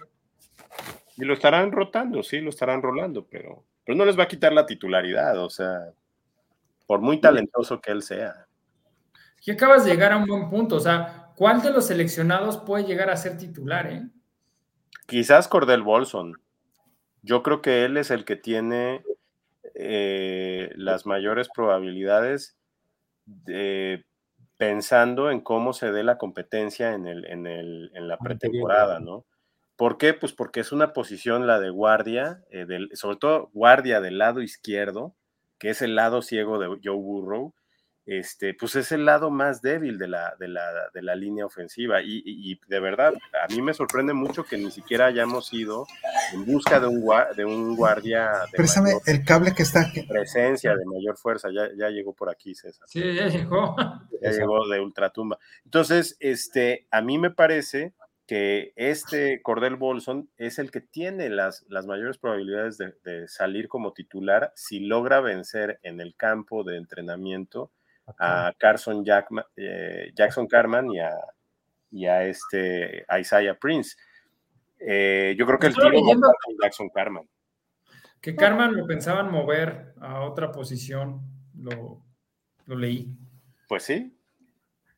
[1.20, 4.52] Y lo estarán rotando, sí, lo estarán rolando, pero, pero no les va a quitar
[4.52, 5.92] la titularidad, o sea,
[6.86, 8.46] por muy talentoso que él sea.
[9.44, 12.84] Y acabas de llegar a un buen punto, o sea, ¿cuál de los seleccionados puede
[12.84, 14.02] llegar a ser titular, eh?
[15.06, 16.40] Quizás Cordell Bolson.
[17.22, 19.02] Yo creo que él es el que tiene
[19.74, 22.56] eh, las mayores probabilidades
[23.26, 24.04] de,
[24.56, 29.24] pensando en cómo se dé la competencia en, el, en, el, en la pretemporada, ¿no?
[29.80, 30.12] ¿Por qué?
[30.12, 34.42] Pues porque es una posición la de guardia, eh, del, sobre todo guardia del lado
[34.42, 35.16] izquierdo,
[35.58, 37.54] que es el lado ciego de Joe Burrow,
[38.04, 42.02] este, pues es el lado más débil de la, de la, de la línea ofensiva.
[42.02, 45.86] Y, y, y, de verdad, a mí me sorprende mucho que ni siquiera hayamos ido
[46.34, 47.02] en busca de un,
[47.34, 48.32] de un guardia.
[48.52, 50.02] De Préstame mayor, el cable que está aquí.
[50.02, 51.48] Presencia de mayor fuerza.
[51.54, 52.86] Ya, ya llegó por aquí, César.
[52.86, 53.74] Sí, ya llegó.
[54.20, 55.38] Ya llegó de ultratumba.
[55.64, 57.94] Entonces, este, a mí me parece
[58.30, 63.66] que este Cordell Bolson es el que tiene las, las mayores probabilidades de, de, salir
[63.66, 67.72] como titular si logra vencer en el campo de entrenamiento
[68.20, 71.10] a Carson Jackman, eh, Jackson Carman y a,
[71.90, 73.96] y a este a Isaiah Prince.
[74.78, 76.28] Eh, yo creo que el tiro leyendo,
[76.62, 77.28] Jackson Carman.
[78.20, 81.20] Que Carman lo pensaban mover a otra posición,
[81.58, 82.00] lo,
[82.66, 83.12] lo leí.
[83.66, 84.16] Pues sí,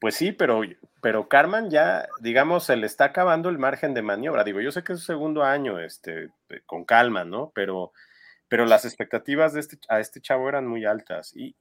[0.02, 0.62] pues sí, pero,
[1.00, 4.42] pero Carman ya, digamos, se le está acabando el margen de maniobra.
[4.42, 6.30] Digo, yo sé que es su segundo año, este,
[6.66, 7.52] con calma, ¿no?
[7.54, 7.92] Pero,
[8.48, 11.54] pero las expectativas de este, a este chavo eran muy altas y,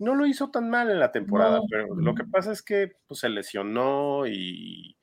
[0.00, 3.20] no lo hizo tan mal en la temporada, pero lo que pasa es que pues,
[3.20, 4.96] se lesionó y,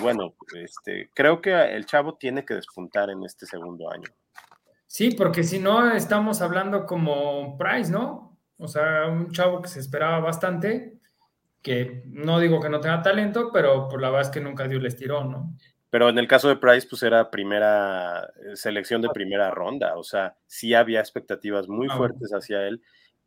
[0.00, 4.08] bueno, este, creo que el chavo tiene que despuntar en este segundo año.
[4.86, 8.38] Sí, porque si no estamos hablando como Price, ¿no?
[8.56, 10.95] O sea, un chavo que se esperaba bastante,
[11.66, 14.68] que no digo que no tenga talento, pero por pues, la verdad es que nunca
[14.68, 15.52] dio el estirón, ¿no?
[15.90, 20.04] Pero en el caso de Price, pues era primera eh, selección de primera ronda, o
[20.04, 22.82] sea, sí había expectativas muy ah, fuertes hacia él.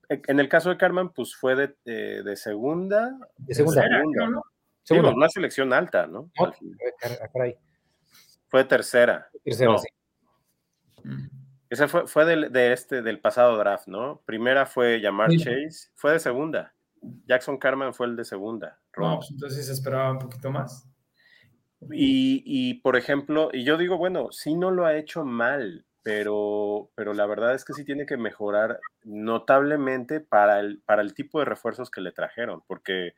[0.08, 3.14] E, en el caso de Carmen, pues fue de, eh, de segunda.
[3.40, 3.84] De segunda.
[3.84, 4.42] segunda.
[4.84, 5.10] segunda.
[5.12, 6.32] una selección alta, ¿no?
[8.48, 9.30] fue tercera.
[9.44, 9.88] Tercera, sí.
[11.70, 14.22] Ese fue, fue de, este, del pasado draft, ¿no?
[14.26, 16.74] Primera fue Yamar Chase, fue de segunda.
[17.26, 18.80] Jackson Carmen fue el de segunda.
[18.98, 20.88] No, pues entonces se esperaba un poquito más.
[21.92, 27.14] Y, por ejemplo, y yo digo, bueno, sí no lo ha hecho mal, pero, pero
[27.14, 31.46] la verdad es que sí tiene que mejorar notablemente para el, para el tipo de
[31.46, 33.14] refuerzos que le trajeron, porque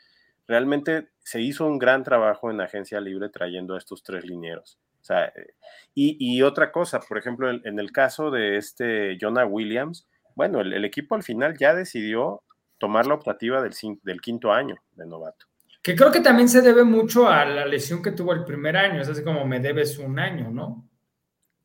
[0.47, 4.79] realmente se hizo un gran trabajo en agencia libre trayendo a estos tres linieros.
[5.01, 5.55] O sea, eh,
[5.95, 11.15] y, otra cosa, por ejemplo, en, el caso de este Jonah Williams, bueno, el, equipo
[11.15, 12.43] al final ya decidió
[12.81, 15.45] tomar la optativa del, del quinto año de novato.
[15.83, 18.99] Que creo que también se debe mucho a la lesión que tuvo el primer año,
[18.99, 20.83] es así como me debes un año, ¿no?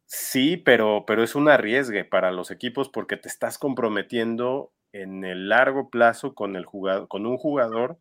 [0.04, 5.48] Sí, pero, pero es un arriesgue para los equipos porque te estás comprometiendo en el
[5.48, 7.98] largo plazo con, el jugador, con un jugador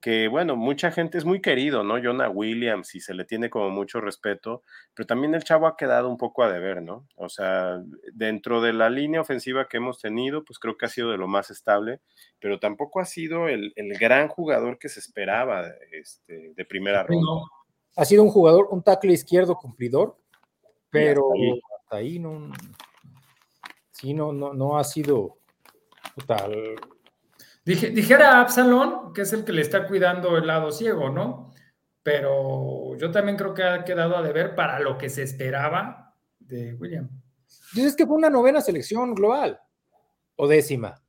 [0.00, 2.00] que, bueno, mucha gente es muy querido, ¿no?
[2.02, 4.62] Jonah Williams y se le tiene como mucho respeto,
[4.94, 7.06] pero también el chavo ha quedado un poco a deber, ¿no?
[7.16, 7.82] O sea,
[8.12, 11.26] dentro de la línea ofensiva que hemos tenido, pues creo que ha sido de lo
[11.26, 12.00] más estable,
[12.38, 17.42] pero tampoco ha sido el, gran jugador que se esperaba este, de primera ronda.
[17.96, 20.16] Ha sido un jugador, un tackle izquierdo cumplidor,
[20.90, 21.32] pero
[21.80, 22.52] hasta ahí, no,
[23.90, 25.38] sí, no, no, no ha sido
[26.26, 26.76] tal
[27.74, 31.52] dijera Absalón, que es el que le está cuidando el lado ciego, ¿no?
[32.02, 36.74] Pero yo también creo que ha quedado a deber para lo que se esperaba de
[36.74, 37.10] William.
[37.74, 39.60] Dices que fue una novena selección global
[40.36, 41.02] o décima.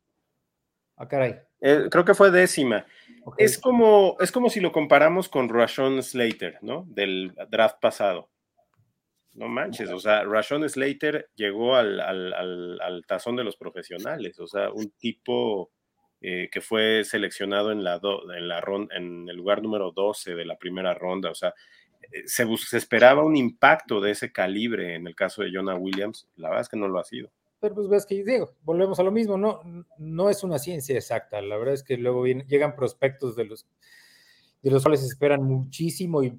[0.98, 1.40] Ah, caray.
[1.62, 2.86] Eh, creo que fue décima.
[3.38, 6.86] Es, como, es como si lo comparamos con Rashon Slater, ¿no?
[6.88, 8.30] Del draft pasado.
[9.34, 14.72] No manches, o sea, Rashon Slater llegó al, al tazón de los profesionales, o sea,
[14.72, 15.72] un tipo
[16.22, 18.02] eh, que fue seleccionado en, la
[18.36, 21.32] en, la en el lugar número 12 de la primera ronda.
[21.32, 21.54] O sea,
[22.12, 22.46] eh, se,
[22.78, 26.28] esperaba un impacto de ese calibre en el caso de Jonah Williams.
[26.36, 27.32] La verdad es que no lo ha sido.
[27.62, 29.62] Pero pues ves que digo, volvemos a lo mismo, no,
[29.98, 31.42] no es una ciencia exacta.
[31.42, 33.68] La verdad es que luego llegan prospectos de los,
[34.62, 36.38] de los cuales se esperan muchísimo y...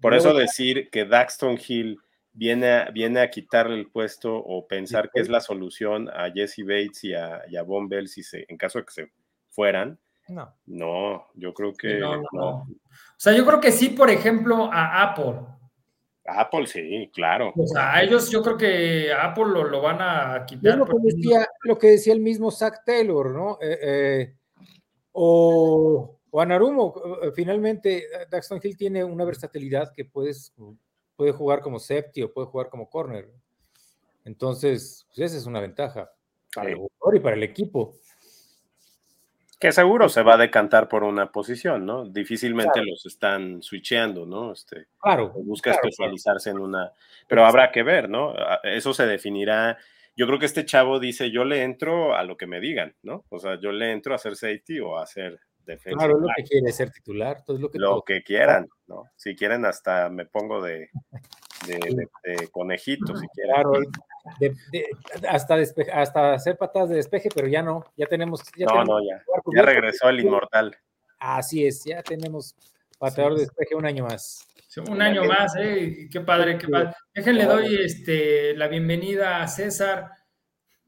[0.00, 1.98] Por eso decir que Daxton Hill
[2.32, 6.64] viene a, viene a quitarle el puesto o pensar que es la solución a Jesse
[6.64, 9.12] Bates y a, y Von Bell si se, en caso de que se
[9.48, 9.98] fueran.
[10.28, 10.54] No.
[10.66, 12.66] No, yo creo que no, O
[13.16, 15.40] sea, yo creo que sí, por ejemplo, a Apple.
[16.24, 17.52] Apple, sí, claro.
[17.56, 20.78] O sea, a ellos yo creo que a Apple lo, van a quitar.
[20.78, 23.58] lo, que decía, lo que decía el mismo Zach Taylor, ¿no?
[23.60, 24.34] Eh, eh,
[25.12, 30.54] o, o a Narumo, eh, finalmente Daxton Hill tiene una versatilidad que puedes
[31.20, 33.28] puede jugar como safety o puede jugar como corner.
[34.24, 36.10] Entonces, pues esa es una ventaja
[36.54, 37.92] para el jugador y para el equipo.
[39.58, 42.06] Que seguro se va a decantar por una posición, ¿no?
[42.06, 44.52] Difícilmente los están switcheando, ¿no?
[44.52, 45.30] Este, claro.
[45.44, 46.90] Busca especializarse en una.
[47.28, 48.34] Pero habrá que ver, ¿no?
[48.62, 49.76] Eso se definirá.
[50.16, 53.26] Yo creo que este chavo dice: Yo le entro a lo que me digan, ¿no?
[53.28, 55.38] O sea, yo le entro a hacer safety o a hacer
[55.78, 59.04] Claro, lo que quiere ser titular, todo lo que, lo que quieran, ¿no?
[59.16, 60.88] Si quieren, hasta me pongo de,
[61.66, 63.54] de, conejito, si quieren.
[63.54, 63.72] Claro,
[65.28, 65.56] hasta,
[65.92, 68.42] hasta hacer patadas de despeje, pero ya no, ya tenemos.
[68.56, 69.22] Ya no, no, ya.
[69.54, 70.76] Ya regresó el inmortal.
[71.18, 72.54] Así es, ya tenemos
[72.98, 74.46] pateador de despeje un año más.
[74.88, 76.08] un año más, ¿eh?
[76.10, 76.92] Qué padre, qué padre.
[77.14, 80.10] Déjenle doy este, la bienvenida a César.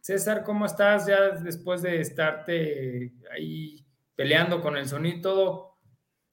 [0.00, 5.76] César, ¿cómo estás ya después de estarte ahí peleando con el sonido y todo.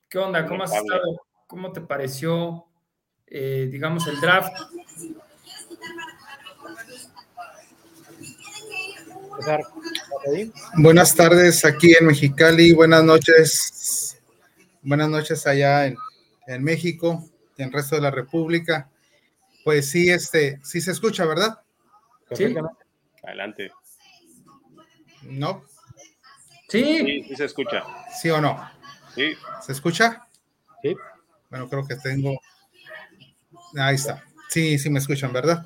[0.09, 0.45] ¿Qué onda?
[0.45, 1.21] ¿Cómo has estado?
[1.47, 2.65] ¿Cómo te pareció,
[3.27, 4.53] eh, digamos, el draft?
[10.77, 14.21] Buenas tardes aquí en Mexicali, buenas noches,
[14.82, 15.97] buenas noches allá en,
[16.47, 17.23] en México,
[17.57, 18.89] en el resto de la República.
[19.63, 21.61] Pues sí, este, sí se escucha, ¿verdad?
[22.34, 22.53] Sí.
[23.23, 23.71] Adelante.
[25.23, 25.63] No,
[26.70, 27.24] Sí.
[27.28, 27.84] Sí, se escucha.
[28.22, 28.70] ¿Sí o no?
[29.13, 29.34] Sí.
[29.61, 30.28] ¿Se escucha?
[30.82, 30.95] Sí.
[31.49, 32.39] Bueno, creo que tengo.
[33.78, 34.24] Ahí está.
[34.49, 35.63] Sí, sí me escuchan, ¿verdad?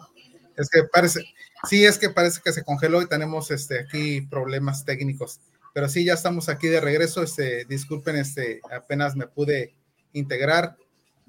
[0.55, 1.21] Es que parece,
[1.69, 5.39] Sí, es que parece que se congeló y tenemos este, aquí problemas técnicos.
[5.73, 7.23] Pero sí, ya estamos aquí de regreso.
[7.23, 9.73] Este, disculpen, este, apenas me pude
[10.11, 10.75] integrar.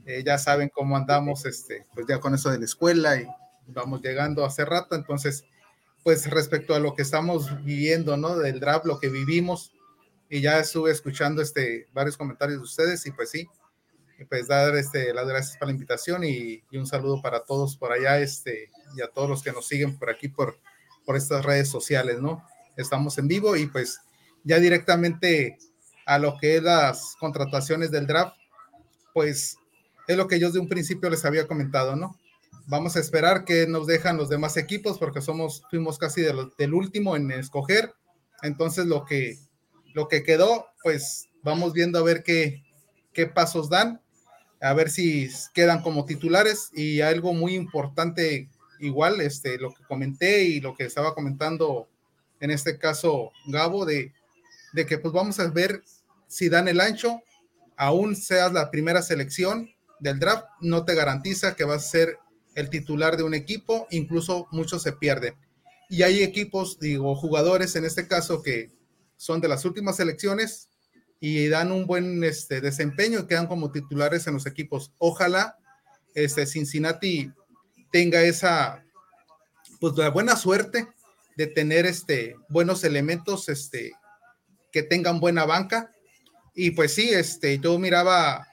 [0.07, 3.27] Eh, ya saben cómo andamos, este, pues ya con eso de la escuela y
[3.68, 4.97] vamos llegando hace rato.
[4.97, 5.45] Entonces,
[6.05, 8.37] pues respecto a lo que estamos viviendo, ¿no?
[8.37, 9.73] Del draft, lo que vivimos,
[10.29, 13.49] y ya estuve escuchando este, varios comentarios de ustedes y pues sí,
[14.29, 18.19] pues dar este, las gracias por la invitación y, un saludo para todos por allá
[18.19, 20.59] este, y a todos los que nos siguen por aquí por,
[21.05, 22.45] por estas redes sociales, ¿no?
[22.77, 24.01] Estamos en vivo y pues
[24.43, 25.59] ya directamente
[26.07, 28.37] a lo que es las contrataciones del draft,
[29.15, 29.57] pues
[30.07, 32.19] es lo que yo de un principio les había comentado, ¿no?
[32.67, 37.17] Vamos a esperar que nos dejan los demás equipos porque somos, fuimos casi del último
[37.17, 37.93] en escoger.
[38.43, 39.39] Entonces lo que,
[39.93, 42.62] lo que quedó, pues vamos viendo a ver qué,
[43.12, 44.01] qué pasos dan
[44.65, 48.49] a ver si quedan como titulares y algo muy importante
[48.81, 51.87] igual, este, lo que comenté y lo que estaba comentando
[52.41, 54.15] en este caso Gabo, de,
[54.73, 55.83] de que pues vamos a ver
[56.29, 57.21] si dan el ancho,
[57.77, 59.69] aún seas la primera selección
[60.01, 62.19] del draft, no te garantiza que vas a ser
[62.55, 65.35] el titular de un equipo, incluso muchos se pierden.
[65.89, 68.71] Y hay equipos, digo, jugadores en este caso que
[69.17, 70.69] son de las últimas selecciones
[71.21, 74.93] y dan un buen este, desempeño y quedan como titulares en los equipos.
[74.99, 75.57] Ojalá
[76.15, 77.31] este, Cincinnati
[77.91, 78.85] tenga esa,
[79.81, 80.89] pues la buena suerte
[81.37, 83.93] de tener este, buenos elementos este,
[84.73, 85.93] que tengan buena banca.
[86.55, 88.47] Y pues sí, este, yo miraba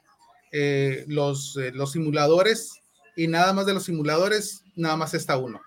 [0.52, 2.81] eh, los, eh, los simuladores
[3.16, 5.62] y nada más de los simuladores, nada más está uno,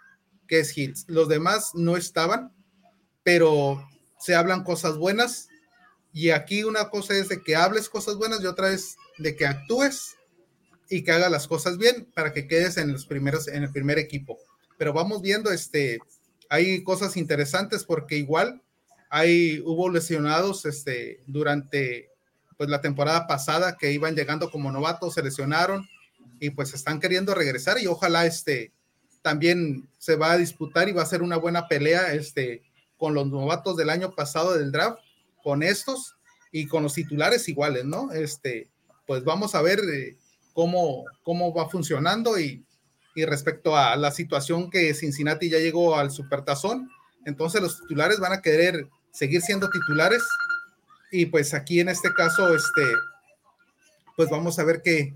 [0.49, 1.05] que es Hills.
[1.09, 2.53] Los demás no estaban,
[3.23, 3.87] pero
[4.19, 5.49] se hablan cosas buenas
[6.13, 9.47] y aquí una cosa es de que hables cosas buenas y otra es de que
[9.47, 10.17] actúes
[10.89, 13.99] y que hagas las cosas bien para que quedes en los primeros, en el primer
[13.99, 14.39] equipo.
[14.79, 15.99] Pero vamos viendo, este,
[16.49, 18.63] hay cosas interesantes porque igual
[19.11, 22.11] hay, hubo lesionados, este, durante,
[22.57, 25.89] pues la temporada pasada que iban llegando como novatos, se lesionaron
[26.45, 28.71] y pues están queriendo regresar y ojalá, este,
[29.23, 32.63] también se va a disputar y va a ser una buena pelea, este,
[32.99, 34.99] con los novatos del año pasado del draft
[35.43, 36.17] con estos
[36.53, 38.13] y con los titulares iguales, ¿no?
[38.13, 38.69] Este,
[39.07, 40.19] pues vamos a ver eh,
[40.53, 42.63] cómo, cómo va funcionando y,
[43.15, 46.91] y respecto a la situación que Cincinnati ya llegó al supertazón,
[47.25, 50.23] entonces los titulares van a querer seguir siendo titulares
[51.11, 52.83] y pues aquí en este caso, este,
[54.15, 55.15] pues vamos a ver qué,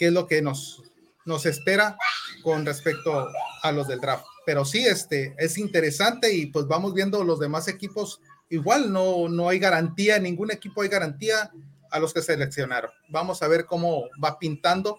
[0.00, 0.82] qué es lo que nos,
[1.26, 1.94] nos espera
[2.42, 3.28] con respecto
[3.62, 4.24] a los del draft.
[4.46, 9.50] Pero sí, este, es interesante y pues vamos viendo los demás equipos igual no, no
[9.50, 11.50] hay garantía, ningún equipo hay garantía
[11.90, 12.90] a los que seleccionaron.
[13.10, 14.98] Vamos a ver cómo va pintando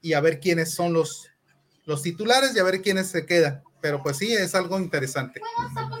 [0.00, 1.28] y a ver quiénes son los,
[1.84, 3.64] los titulares y a ver quiénes se quedan.
[3.80, 5.40] Pero pues sí, es algo interesante.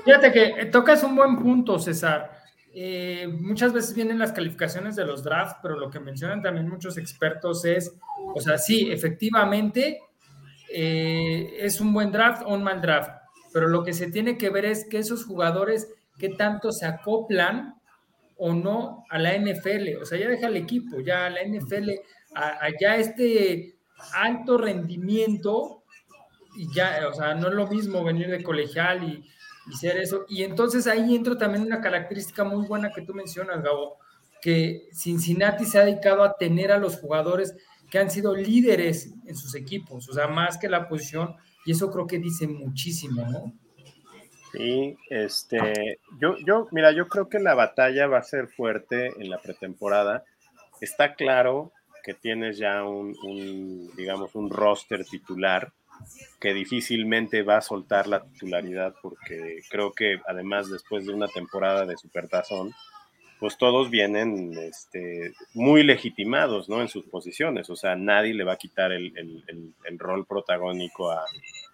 [0.04, 2.46] Fíjate que eh, tocas un buen punto, César.
[2.78, 6.98] Eh, muchas veces vienen las calificaciones de los drafts, pero lo que mencionan también muchos
[6.98, 7.94] expertos es,
[8.36, 9.98] o sea, sí, efectivamente
[10.70, 13.10] eh, es un buen draft o un mal draft,
[13.50, 17.80] pero lo que se tiene que ver es que esos jugadores qué tanto se acoplan
[18.36, 20.02] o no a la NFL.
[20.02, 21.92] O sea, ya deja el equipo, ya la NFL,
[22.34, 23.78] allá este
[24.12, 25.82] alto rendimiento,
[26.58, 29.26] y ya, o sea, no es lo mismo venir de colegial y,
[29.72, 30.26] y ser eso.
[30.28, 33.96] Y entonces ahí entra también una característica muy buena que tú mencionas, Gabo,
[34.42, 37.56] que Cincinnati se ha dedicado a tener a los jugadores
[37.90, 41.90] que han sido líderes en sus equipos, o sea, más que la posición, y eso
[41.90, 43.52] creo que dice muchísimo, ¿no?
[44.52, 49.28] Sí, este, yo, yo, mira, yo creo que la batalla va a ser fuerte en
[49.28, 50.24] la pretemporada.
[50.80, 51.72] Está claro
[52.02, 55.72] que tienes ya un, digamos, un roster titular
[56.40, 61.84] que difícilmente va a soltar la titularidad porque creo que además después de una temporada
[61.84, 62.72] de supertazón,
[63.38, 66.80] pues todos vienen este, muy legitimados ¿no?
[66.80, 69.12] en sus posiciones, o sea, nadie le va a quitar el,
[69.98, 71.24] rol protagónico a,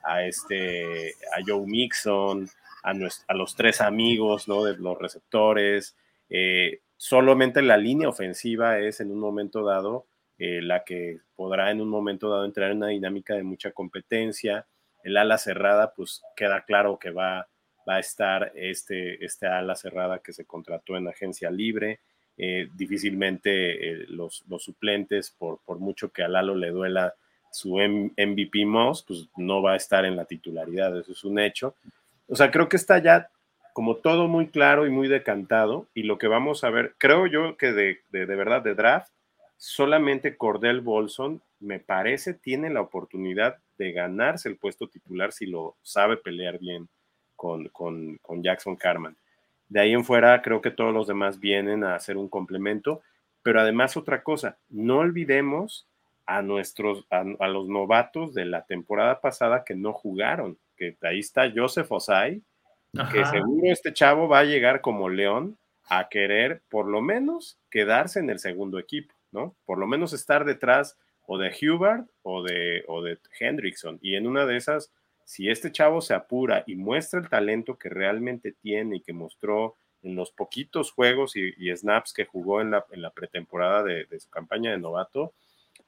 [0.05, 2.49] a, este, a Joe Mixon,
[2.83, 4.65] a, los tres amigos ¿no?
[4.65, 5.97] de los receptores.
[6.29, 10.07] Eh, solamente la línea ofensiva es en un momento dado
[10.39, 14.67] eh, la que podrá en un momento dado entrar en una dinámica de mucha competencia.
[15.05, 17.49] El ala cerrada, pues queda claro que va,
[17.89, 22.01] va a estar este, este ala cerrada que se contrató en agencia libre.
[22.39, 27.15] Eh, difícilmente los, los, suplentes, por, por mucho que a Lalo le duela
[27.51, 31.75] su MVP Moss, pues no va a estar en la titularidad, eso es un hecho.
[32.27, 33.29] O sea, creo que está ya
[33.73, 35.87] como todo muy claro y muy decantado.
[35.95, 39.13] Y lo que vamos a ver, creo yo que de, de, verdad de draft,
[39.57, 45.77] solamente Cordell Bolson, me parece, tiene la oportunidad de ganarse el puesto titular si lo
[45.83, 46.89] sabe pelear bien
[47.43, 49.17] con, con, con Jackson Carman.
[49.69, 53.03] De ahí en fuera, creo que todos los demás vienen a hacer un complemento,
[53.43, 55.89] pero además otra cosa, no olvidemos
[56.25, 61.51] a nuestros, a, los novatos de la temporada pasada que no jugaron, que ahí está
[61.53, 62.43] Joseph Osai,
[63.11, 68.21] que seguro este chavo va a llegar como león a querer por lo menos quedarse
[68.21, 69.57] en el segundo equipo, ¿no?
[69.65, 73.99] Por lo menos estar detrás o de Hubert o de, o de Hendrickson.
[74.01, 74.93] Y en una de esas,
[75.25, 79.77] si este chavo se apura y muestra el talento que realmente tiene y que mostró
[80.03, 84.79] en los poquitos juegos y, snaps que jugó en la, pretemporada de, su campaña de
[84.79, 85.33] novato,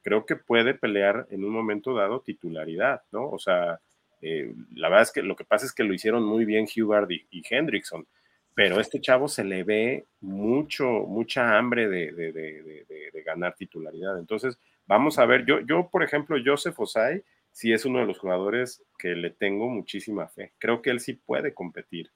[0.02, 3.28] creo que puede pelear en un momento dado titularidad, ¿no?
[3.28, 3.80] O sea,
[4.22, 7.10] eh, la verdad es que lo que pasa es que lo hicieron muy bien Hubert
[7.10, 8.06] y, y Hendrickson,
[8.54, 14.18] pero este chavo se le ve mucho, mucha hambre de, ganar titularidad.
[14.18, 17.24] Entonces, vamos a ver, yo, yo por ejemplo, Joseph Osai,
[17.54, 20.52] sí es uno de los jugadores que le tengo muchísima fe.
[20.58, 22.10] Creo que él sí puede competir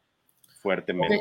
[0.60, 1.20] fuertemente.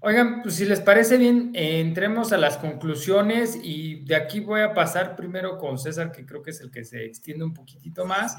[0.00, 4.72] Oigan, pues si les parece bien, entremos a las conclusiones y de aquí voy a
[4.72, 8.36] pasar primero con César, que creo que es el que se extiende un poquitito más,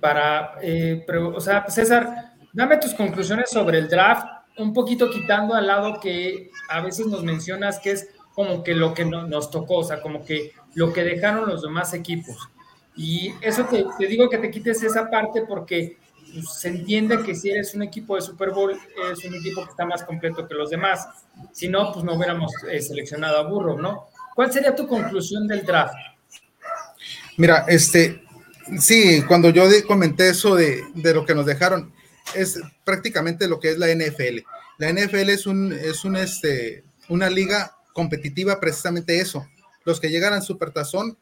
[0.00, 4.26] para, eh, pero, o sea, César, dame tus conclusiones sobre el draft,
[4.58, 8.94] un poquito quitando al lado que a veces nos mencionas que es como que lo
[8.94, 12.36] que nos tocó, o sea, como que lo que dejaron los demás equipos.
[12.96, 15.96] Y eso te, digo que te quites esa parte porque
[16.32, 18.72] pues, se entiende que si eres un equipo de Super Bowl,
[19.12, 21.08] es un equipo que está más completo que los demás.
[21.52, 24.06] Si no, pues no hubiéramos eh, seleccionado a Burro, ¿no?
[24.34, 25.94] ¿Cuál sería tu conclusión del draft?
[27.36, 28.22] Mira, este,
[28.78, 31.92] sí, cuando yo comenté eso de, de, lo que nos dejaron,
[32.34, 34.40] es prácticamente lo que es la NFL.
[34.78, 39.46] La NFL es un, es un, este, una liga competitiva, precisamente eso.
[39.84, 41.18] Los que llegan al Supertazón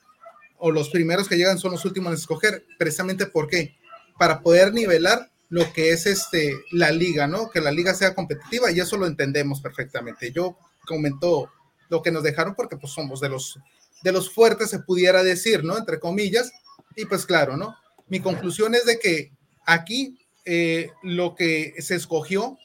[0.64, 3.74] o los primeros que llegan son los últimos en escoger, precisamente ¿por qué?
[4.16, 7.50] Para poder nivelar lo que es este, la liga, ¿no?
[7.50, 10.30] Que la liga sea competitiva y eso lo entendemos perfectamente.
[10.30, 10.56] Yo
[10.86, 11.50] comento
[11.88, 13.58] lo que nos dejaron porque pues somos de los,
[14.04, 15.76] de los fuertes, se pudiera decir, ¿no?
[15.76, 16.52] Entre comillas.
[16.94, 17.74] Y pues claro, ¿no?
[18.06, 19.32] Mi conclusión es de que
[19.66, 22.56] aquí eh, lo que se escogió,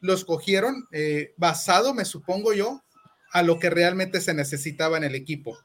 [0.00, 2.82] lo escogieron eh, basado, me supongo yo,
[3.32, 5.56] a lo que realmente se necesitaba en el equipo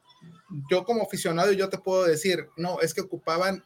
[0.70, 3.64] yo como aficionado yo te puedo decir, no, es que ocupaban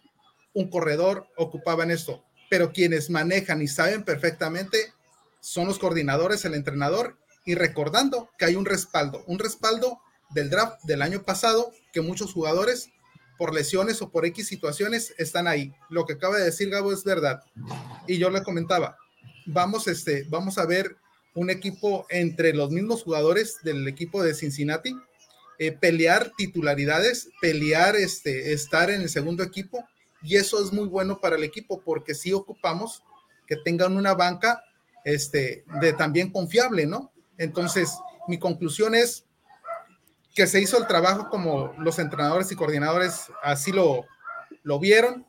[0.54, 4.94] un corredor, ocupaban esto, pero quienes manejan y saben perfectamente
[5.40, 10.00] son los coordinadores, el entrenador, y recordando que hay un respaldo, un respaldo
[10.32, 12.90] del draft del año pasado, que muchos jugadores
[13.38, 15.74] por lesiones o por X situaciones están ahí.
[15.90, 17.44] Lo que acaba de decir Gabo es verdad.
[18.08, 18.98] Y yo le comentaba,
[19.46, 20.96] vamos, este, vamos a ver
[21.36, 24.96] un equipo entre los mismos jugadores del equipo de Cincinnati,
[25.60, 29.86] eh, pelear titularidades, pelear este, estar en el segundo equipo
[30.22, 33.04] y eso es muy bueno para el equipo porque si ocupamos
[33.48, 34.64] que tengan una banca
[35.04, 37.12] este, de también confiable, ¿no?
[37.38, 37.92] Entonces,
[38.28, 39.26] mi conclusión es
[40.34, 44.06] que se hizo el trabajo como los entrenadores y coordinadores así lo,
[44.64, 45.26] lo vieron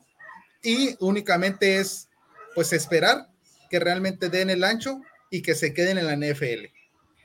[0.61, 2.09] y únicamente es
[2.55, 3.29] pues esperar
[3.69, 4.99] que realmente den el ancho
[5.29, 6.65] y que se queden en la NFL.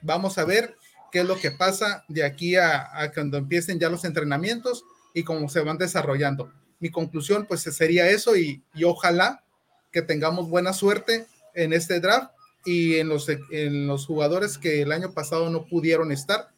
[0.03, 0.77] Vamos a ver
[1.13, 4.85] qué es lo que pasa de aquí a, cuando empiecen ya los entrenamientos
[5.15, 6.51] y cómo se van desarrollando.
[6.81, 9.45] Mi conclusión pues sería eso y, ojalá
[9.93, 12.33] que tengamos buena suerte en este draft
[12.65, 16.49] y en los, en los jugadores que el año pasado no pudieron estar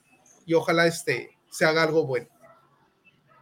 [0.46, 2.28] y ojalá este, se haga algo bueno.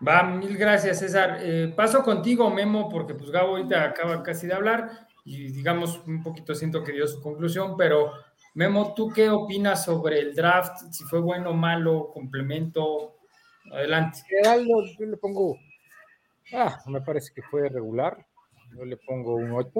[0.06, 1.38] Va, mil gracias César.
[1.42, 6.22] Eh, paso contigo Memo porque pues Gabo ahorita acaba casi de hablar y digamos un
[6.22, 8.12] poquito siento que dio su conclusión, pero
[8.54, 10.92] Memo, ¿tú qué opinas sobre el draft?
[10.92, 13.16] Si fue bueno, malo, complemento.
[13.72, 14.20] Adelante.
[14.98, 15.56] yo le pongo.
[16.52, 18.26] Ah, me parece que fue regular.
[18.76, 19.70] Yo le pongo un 8.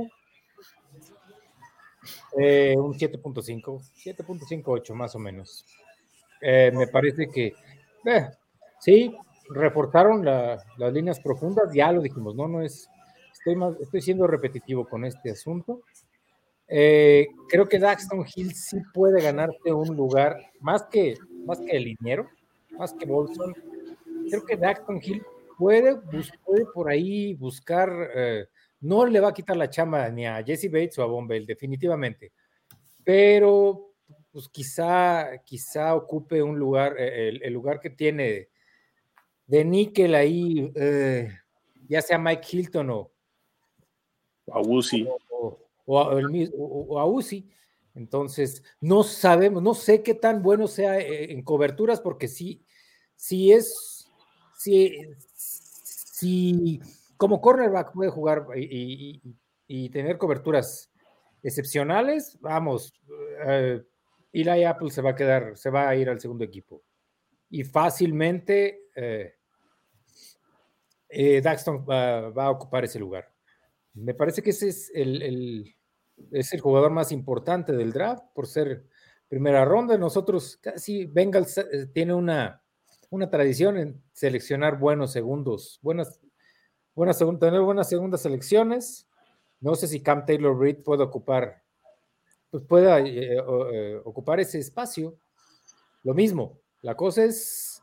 [2.39, 5.65] Eh, un 7.5, 7.58 más o menos.
[6.41, 7.55] Eh, me parece que
[8.05, 8.29] eh,
[8.81, 9.15] sí,
[9.51, 12.89] reforzaron las líneas profundas, ya lo dijimos, no, no es,
[13.33, 15.83] estoy, más, estoy siendo repetitivo con este asunto.
[16.75, 21.85] Eh, creo que Daxton Hill sí puede ganarte un lugar, más que, más que el
[21.85, 22.31] liniero,
[22.79, 23.55] más que Bolson.
[24.31, 25.23] Creo que Daxton Hill
[25.59, 25.99] puede,
[26.73, 28.47] por ahí buscar, eh,
[28.81, 32.33] no le va a quitar la chamba ni a Jesse Bates o a Bombell, definitivamente.
[33.05, 33.91] Pero
[34.33, 38.49] pues quizá, quizá ocupe un lugar, eh, el, lugar que tiene
[39.47, 40.73] de níquel ahí,
[41.87, 43.13] ya sea Mike Hilton o,
[44.51, 45.07] a Wusi
[45.87, 47.21] o a, o.
[47.95, 52.65] Entonces, no sabemos, no sé qué tan bueno sea eh, en coberturas, porque sí,
[53.17, 54.11] sí es,
[54.57, 54.97] sí,
[55.35, 56.81] sí,
[57.17, 59.21] como cornerback puede jugar y,
[59.91, 60.93] tener coberturas
[61.43, 62.93] excepcionales, vamos,
[63.47, 63.83] eh,
[64.33, 66.83] Eli Apple se va a quedar, se va a ir al segundo equipo.
[67.51, 69.35] Y fácilmente eh,
[71.09, 73.32] eh, Daxton va, a ocupar ese lugar.
[73.95, 75.75] Me parece que ese es el,
[76.31, 78.87] es el jugador más importante del draft por ser
[79.29, 79.99] primera ronda.
[79.99, 81.61] Nosotros casi Bengals
[81.93, 82.63] tiene una,
[83.13, 86.19] una tradición en seleccionar buenos segundos, buenas,
[86.95, 89.07] buenas tener buenas segundas selecciones.
[89.61, 91.63] No sé si Cam Taylor Reed puede ocupar,
[92.51, 95.19] pues pueda eh, eh, ocupar ese espacio.
[96.03, 97.83] Lo mismo, la cosa es,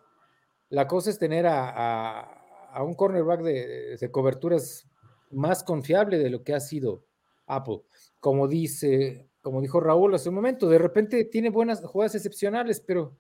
[0.70, 2.44] la cosa es tener a,
[2.82, 4.89] un cornerback de, de, coberturas
[5.32, 7.06] más confiable de lo que ha sido
[7.46, 7.82] Apple.
[8.20, 13.18] Como dice, como dijo Raúl hace un momento, de repente tiene buenas jugadas excepcionales, pero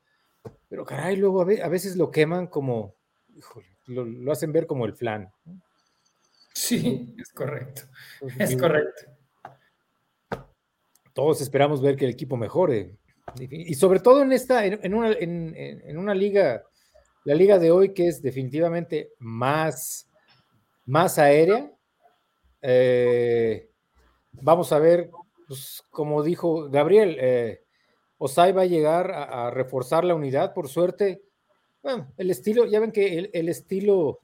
[0.67, 2.95] pero caray, luego a veces lo queman como,
[3.87, 5.31] lo, hacen ver como el flan.
[6.53, 7.83] Sí, es correcto.
[8.37, 9.03] es correcto.
[11.13, 12.97] Todos esperamos ver que el equipo mejore.
[13.39, 16.63] Y sobre todo en esta, en, una, en, una liga,
[17.25, 20.09] la liga de hoy que es definitivamente más,
[20.85, 21.71] más aérea.
[22.61, 23.69] Eh,
[24.31, 25.09] vamos a ver,
[25.47, 27.63] pues, como dijo Gabriel, eh,
[28.17, 31.23] Osai va a llegar a, reforzar la unidad, por suerte.
[32.17, 34.19] El estilo, ya ven que el, estilo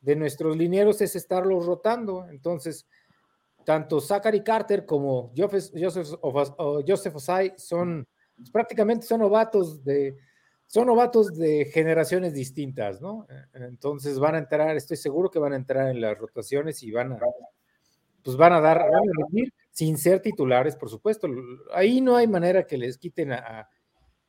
[0.00, 2.86] de nuestros linieros es estarlos rotando, entonces
[3.64, 5.72] tanto Zachary Carter como Joseph,
[6.86, 8.06] Joseph, Osai son
[8.36, 10.16] pues, prácticamente son novatos de
[10.68, 13.26] son novatos de generaciones distintas, ¿no?
[13.54, 17.12] Entonces van a entrar, estoy seguro que van a entrar en las rotaciones y van
[17.12, 17.18] a
[18.22, 21.26] pues van a dar, van a sin ser titulares, por supuesto.
[21.72, 23.68] Ahí no hay manera que les quiten a,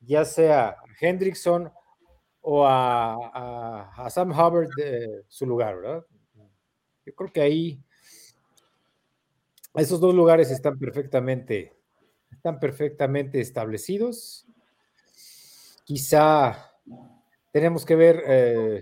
[0.00, 1.70] ya sea a Hendrickson
[2.40, 6.06] o a, Sam Hubbard de su lugar, ¿verdad?
[7.04, 7.82] Yo creo que ahí
[9.74, 11.76] esos dos lugares están perfectamente,
[12.30, 14.46] están perfectamente establecidos.
[15.90, 16.70] Quizá
[17.50, 18.80] tenemos que ver eh,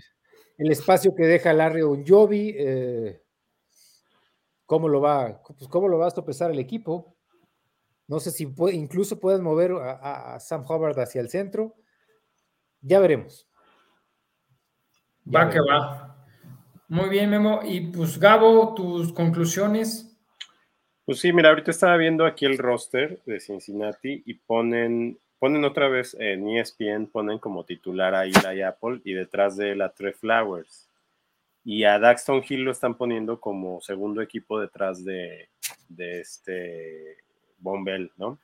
[0.59, 2.53] el espacio que deja Larry Onjovi.
[2.55, 3.23] Eh,
[4.67, 7.17] cómo lo va, pues cómo lo va a sopesar el equipo.
[8.07, 11.73] No sé si puede, incluso pueden mover a, Sam Hubbard hacia el centro.
[12.79, 13.49] Ya veremos.
[15.25, 16.27] va que va.
[16.89, 17.61] Muy bien, Memo.
[17.63, 20.15] Y pues, Gabo, tus conclusiones.
[21.05, 25.87] Pues sí, mira, ahorita estaba viendo aquí el roster de Cincinnati y ponen, ponen otra
[25.87, 30.89] vez en ESPN, ponen como titular a Eli Apple y detrás de la Trey Flowers
[31.63, 35.49] y a Daxton Hill lo están poniendo como segundo equipo detrás de,
[35.87, 37.17] de este
[37.59, 38.39] Bombell, ¿no?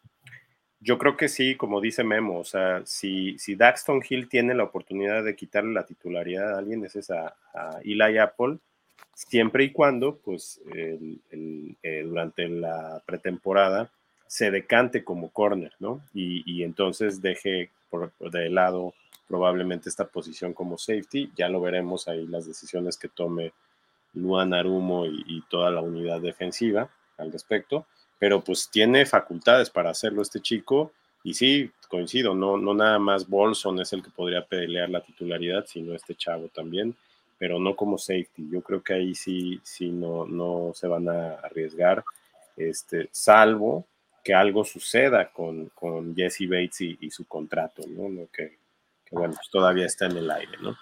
[0.80, 4.66] Yo creo que sí, como dice Memo, o sea, si, si Daxton Hill tiene la
[4.66, 7.36] oportunidad de quitarle la titularidad a alguien, es a,
[7.84, 8.60] Eli Apple,
[9.16, 13.90] siempre y cuando, pues, eh, durante la pretemporada
[14.28, 16.02] se decante como corner, ¿no?
[16.14, 18.94] Y, y entonces deje por, de lado
[19.28, 21.32] probablemente esta posición como safety.
[21.36, 23.54] Ya lo veremos ahí las decisiones que tome
[24.14, 27.86] Luan Arumo y, toda la unidad defensiva al respecto.
[28.20, 30.92] Pero pues tiene facultades para hacerlo este chico.
[31.24, 35.66] Y sí, coincido, no, no nada más Bolson es el que podría pelear la titularidad,
[35.68, 36.96] sino este chavo también,
[37.40, 38.48] pero no como safety.
[38.52, 42.04] Yo creo que ahí sí, sí no, no se van a arriesgar,
[42.56, 43.86] este, salvo
[44.26, 48.10] que algo suceda con, con Jesse Bates y, su contrato, ¿no?
[48.10, 48.58] Lo que
[49.06, 50.76] que bueno, pues todavía está en el aire, ¿no?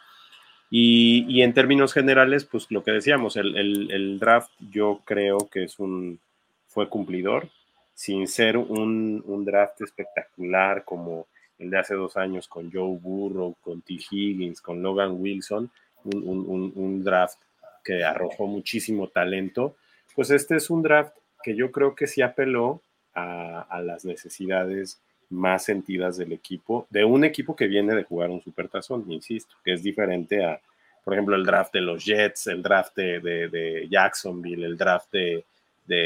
[0.75, 6.19] Y, en términos generales, pues lo que decíamos, el, draft yo creo que es un,
[6.67, 7.49] fue cumplidor,
[7.93, 11.27] sin ser un, draft espectacular como
[11.59, 13.99] el de hace dos años con Joe Burrow, con T.
[14.09, 15.69] Higgins, con Logan Wilson,
[16.05, 17.37] un, draft
[17.83, 19.75] que arrojó muchísimo talento,
[20.15, 22.81] pues este es un draft que yo creo que sí apeló
[23.13, 24.99] a, las necesidades
[25.29, 29.73] más sentidas del equipo, de un equipo que viene de jugar un supertazón, insisto, que
[29.73, 30.59] es diferente a,
[31.03, 35.43] por ejemplo, el draft de los Jets, el draft de, Jacksonville, el draft de,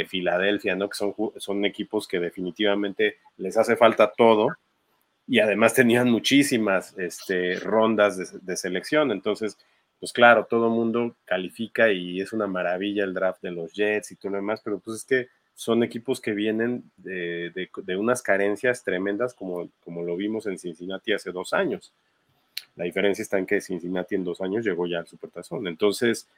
[0.07, 0.89] Filadelfia, ¿no?
[0.89, 0.97] Que
[1.37, 4.49] son, equipos que definitivamente les hace falta todo
[5.27, 9.11] y además tenían muchísimas este, rondas de, de selección.
[9.11, 9.57] Entonces,
[9.99, 14.15] pues claro, todo mundo califica y es una maravilla el draft de los Jets y
[14.15, 19.33] todo lo demás, pero pues es que son equipos que vienen de, unas carencias tremendas
[19.33, 21.91] como, como lo vimos en Cincinnati hace dos años.
[22.75, 25.65] La diferencia está en que Cincinnati en dos años llegó ya al Supertazón.
[25.67, 26.29] Entonces,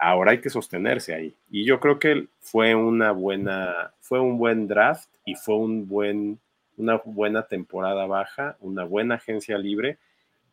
[0.00, 1.34] ahora hay que sostenerse ahí.
[1.50, 6.38] Y yo creo que fue una buena, fue un buen draft y fue un buen,
[6.78, 9.98] una buena temporada baja, una buena agencia libre.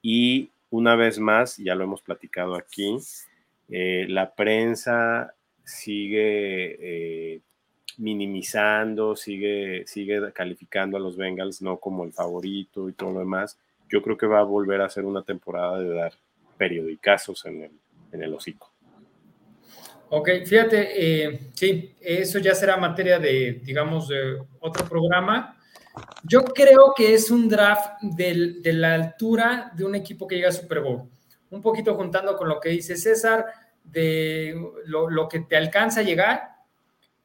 [0.01, 2.97] Y una vez más, ya lo hemos platicado aquí,
[3.69, 7.41] eh, la prensa sigue eh,
[7.99, 13.57] minimizando, sigue, sigue calificando a los Bengals no como el favorito y todo lo demás.
[13.89, 16.13] Yo creo que va a volver a ser una temporada de dar
[16.57, 17.71] periodicazos en el,
[18.11, 18.71] en el hocico.
[20.11, 25.55] Ok, fíjate, eh, sí, eso ya será materia de, digamos, de otro programa.
[26.23, 30.53] Yo creo que es un draft de la altura de un equipo que llega a
[30.53, 31.09] Super Bowl.
[31.51, 33.45] Un poquito juntando con lo que dice César,
[33.83, 36.58] de lo, que te alcanza a llegar,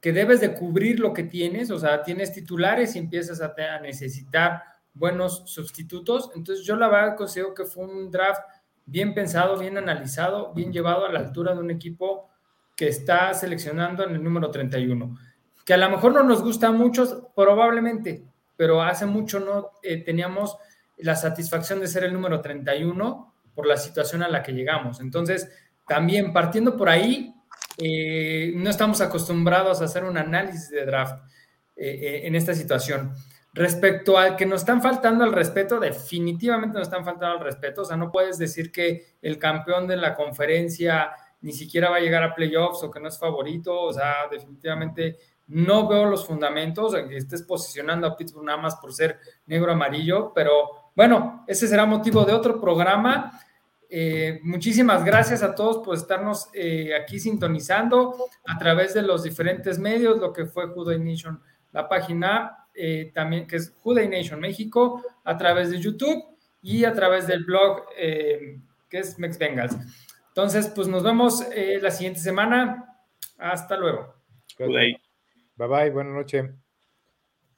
[0.05, 3.81] que debes de cubrir lo que tienes, o sea, tienes titulares y empiezas a, a
[3.81, 6.31] necesitar buenos sustitutos.
[6.35, 8.43] Entonces yo la verdad considero que fue un draft
[8.85, 12.29] bien pensado, bien analizado, bien llevado a la altura de un equipo
[12.77, 15.17] que está seleccionando en el número 31.
[15.65, 18.27] Que a lo mejor no nos gusta mucho, probablemente,
[18.59, 20.59] pero hace mucho no eh, teníamos
[20.99, 25.01] la satisfacción de ser el número 31 por la situación a la que llegamos.
[25.01, 25.51] Entonces,
[25.89, 27.34] también partiendo por ahí,
[27.79, 31.23] eh, no estamos acostumbrados a hacer un análisis de draft
[31.77, 33.15] eh, en esta situación.
[33.53, 37.83] Respecto al que nos están faltando al respeto, definitivamente nos están faltando al respeto.
[37.83, 42.01] O sea, no puedes decir que el campeón de la conferencia ni siquiera va a
[42.01, 43.81] llegar a playoffs o que no es favorito.
[43.81, 48.77] O sea, definitivamente no veo los fundamentos en que estés posicionando a Pittsburgh nada más
[48.77, 50.33] por ser negro-amarillo.
[50.35, 53.41] Pero bueno, ese será motivo de otro programa.
[53.89, 58.17] Eh, muchísimas gracias a todos por estarnos eh, aquí sintonizando
[58.47, 61.41] a través de los diferentes medios, lo que fue Judo Nation,
[61.73, 66.25] la página eh, también, que es Juday Nation México, a través de YouTube
[66.61, 69.77] y a través del blog eh, que es Mex Bengals.
[70.29, 72.99] Entonces, pues nos vemos eh, la siguiente semana.
[73.39, 74.15] Hasta luego.
[75.57, 76.64] Bye bye, buenas noches.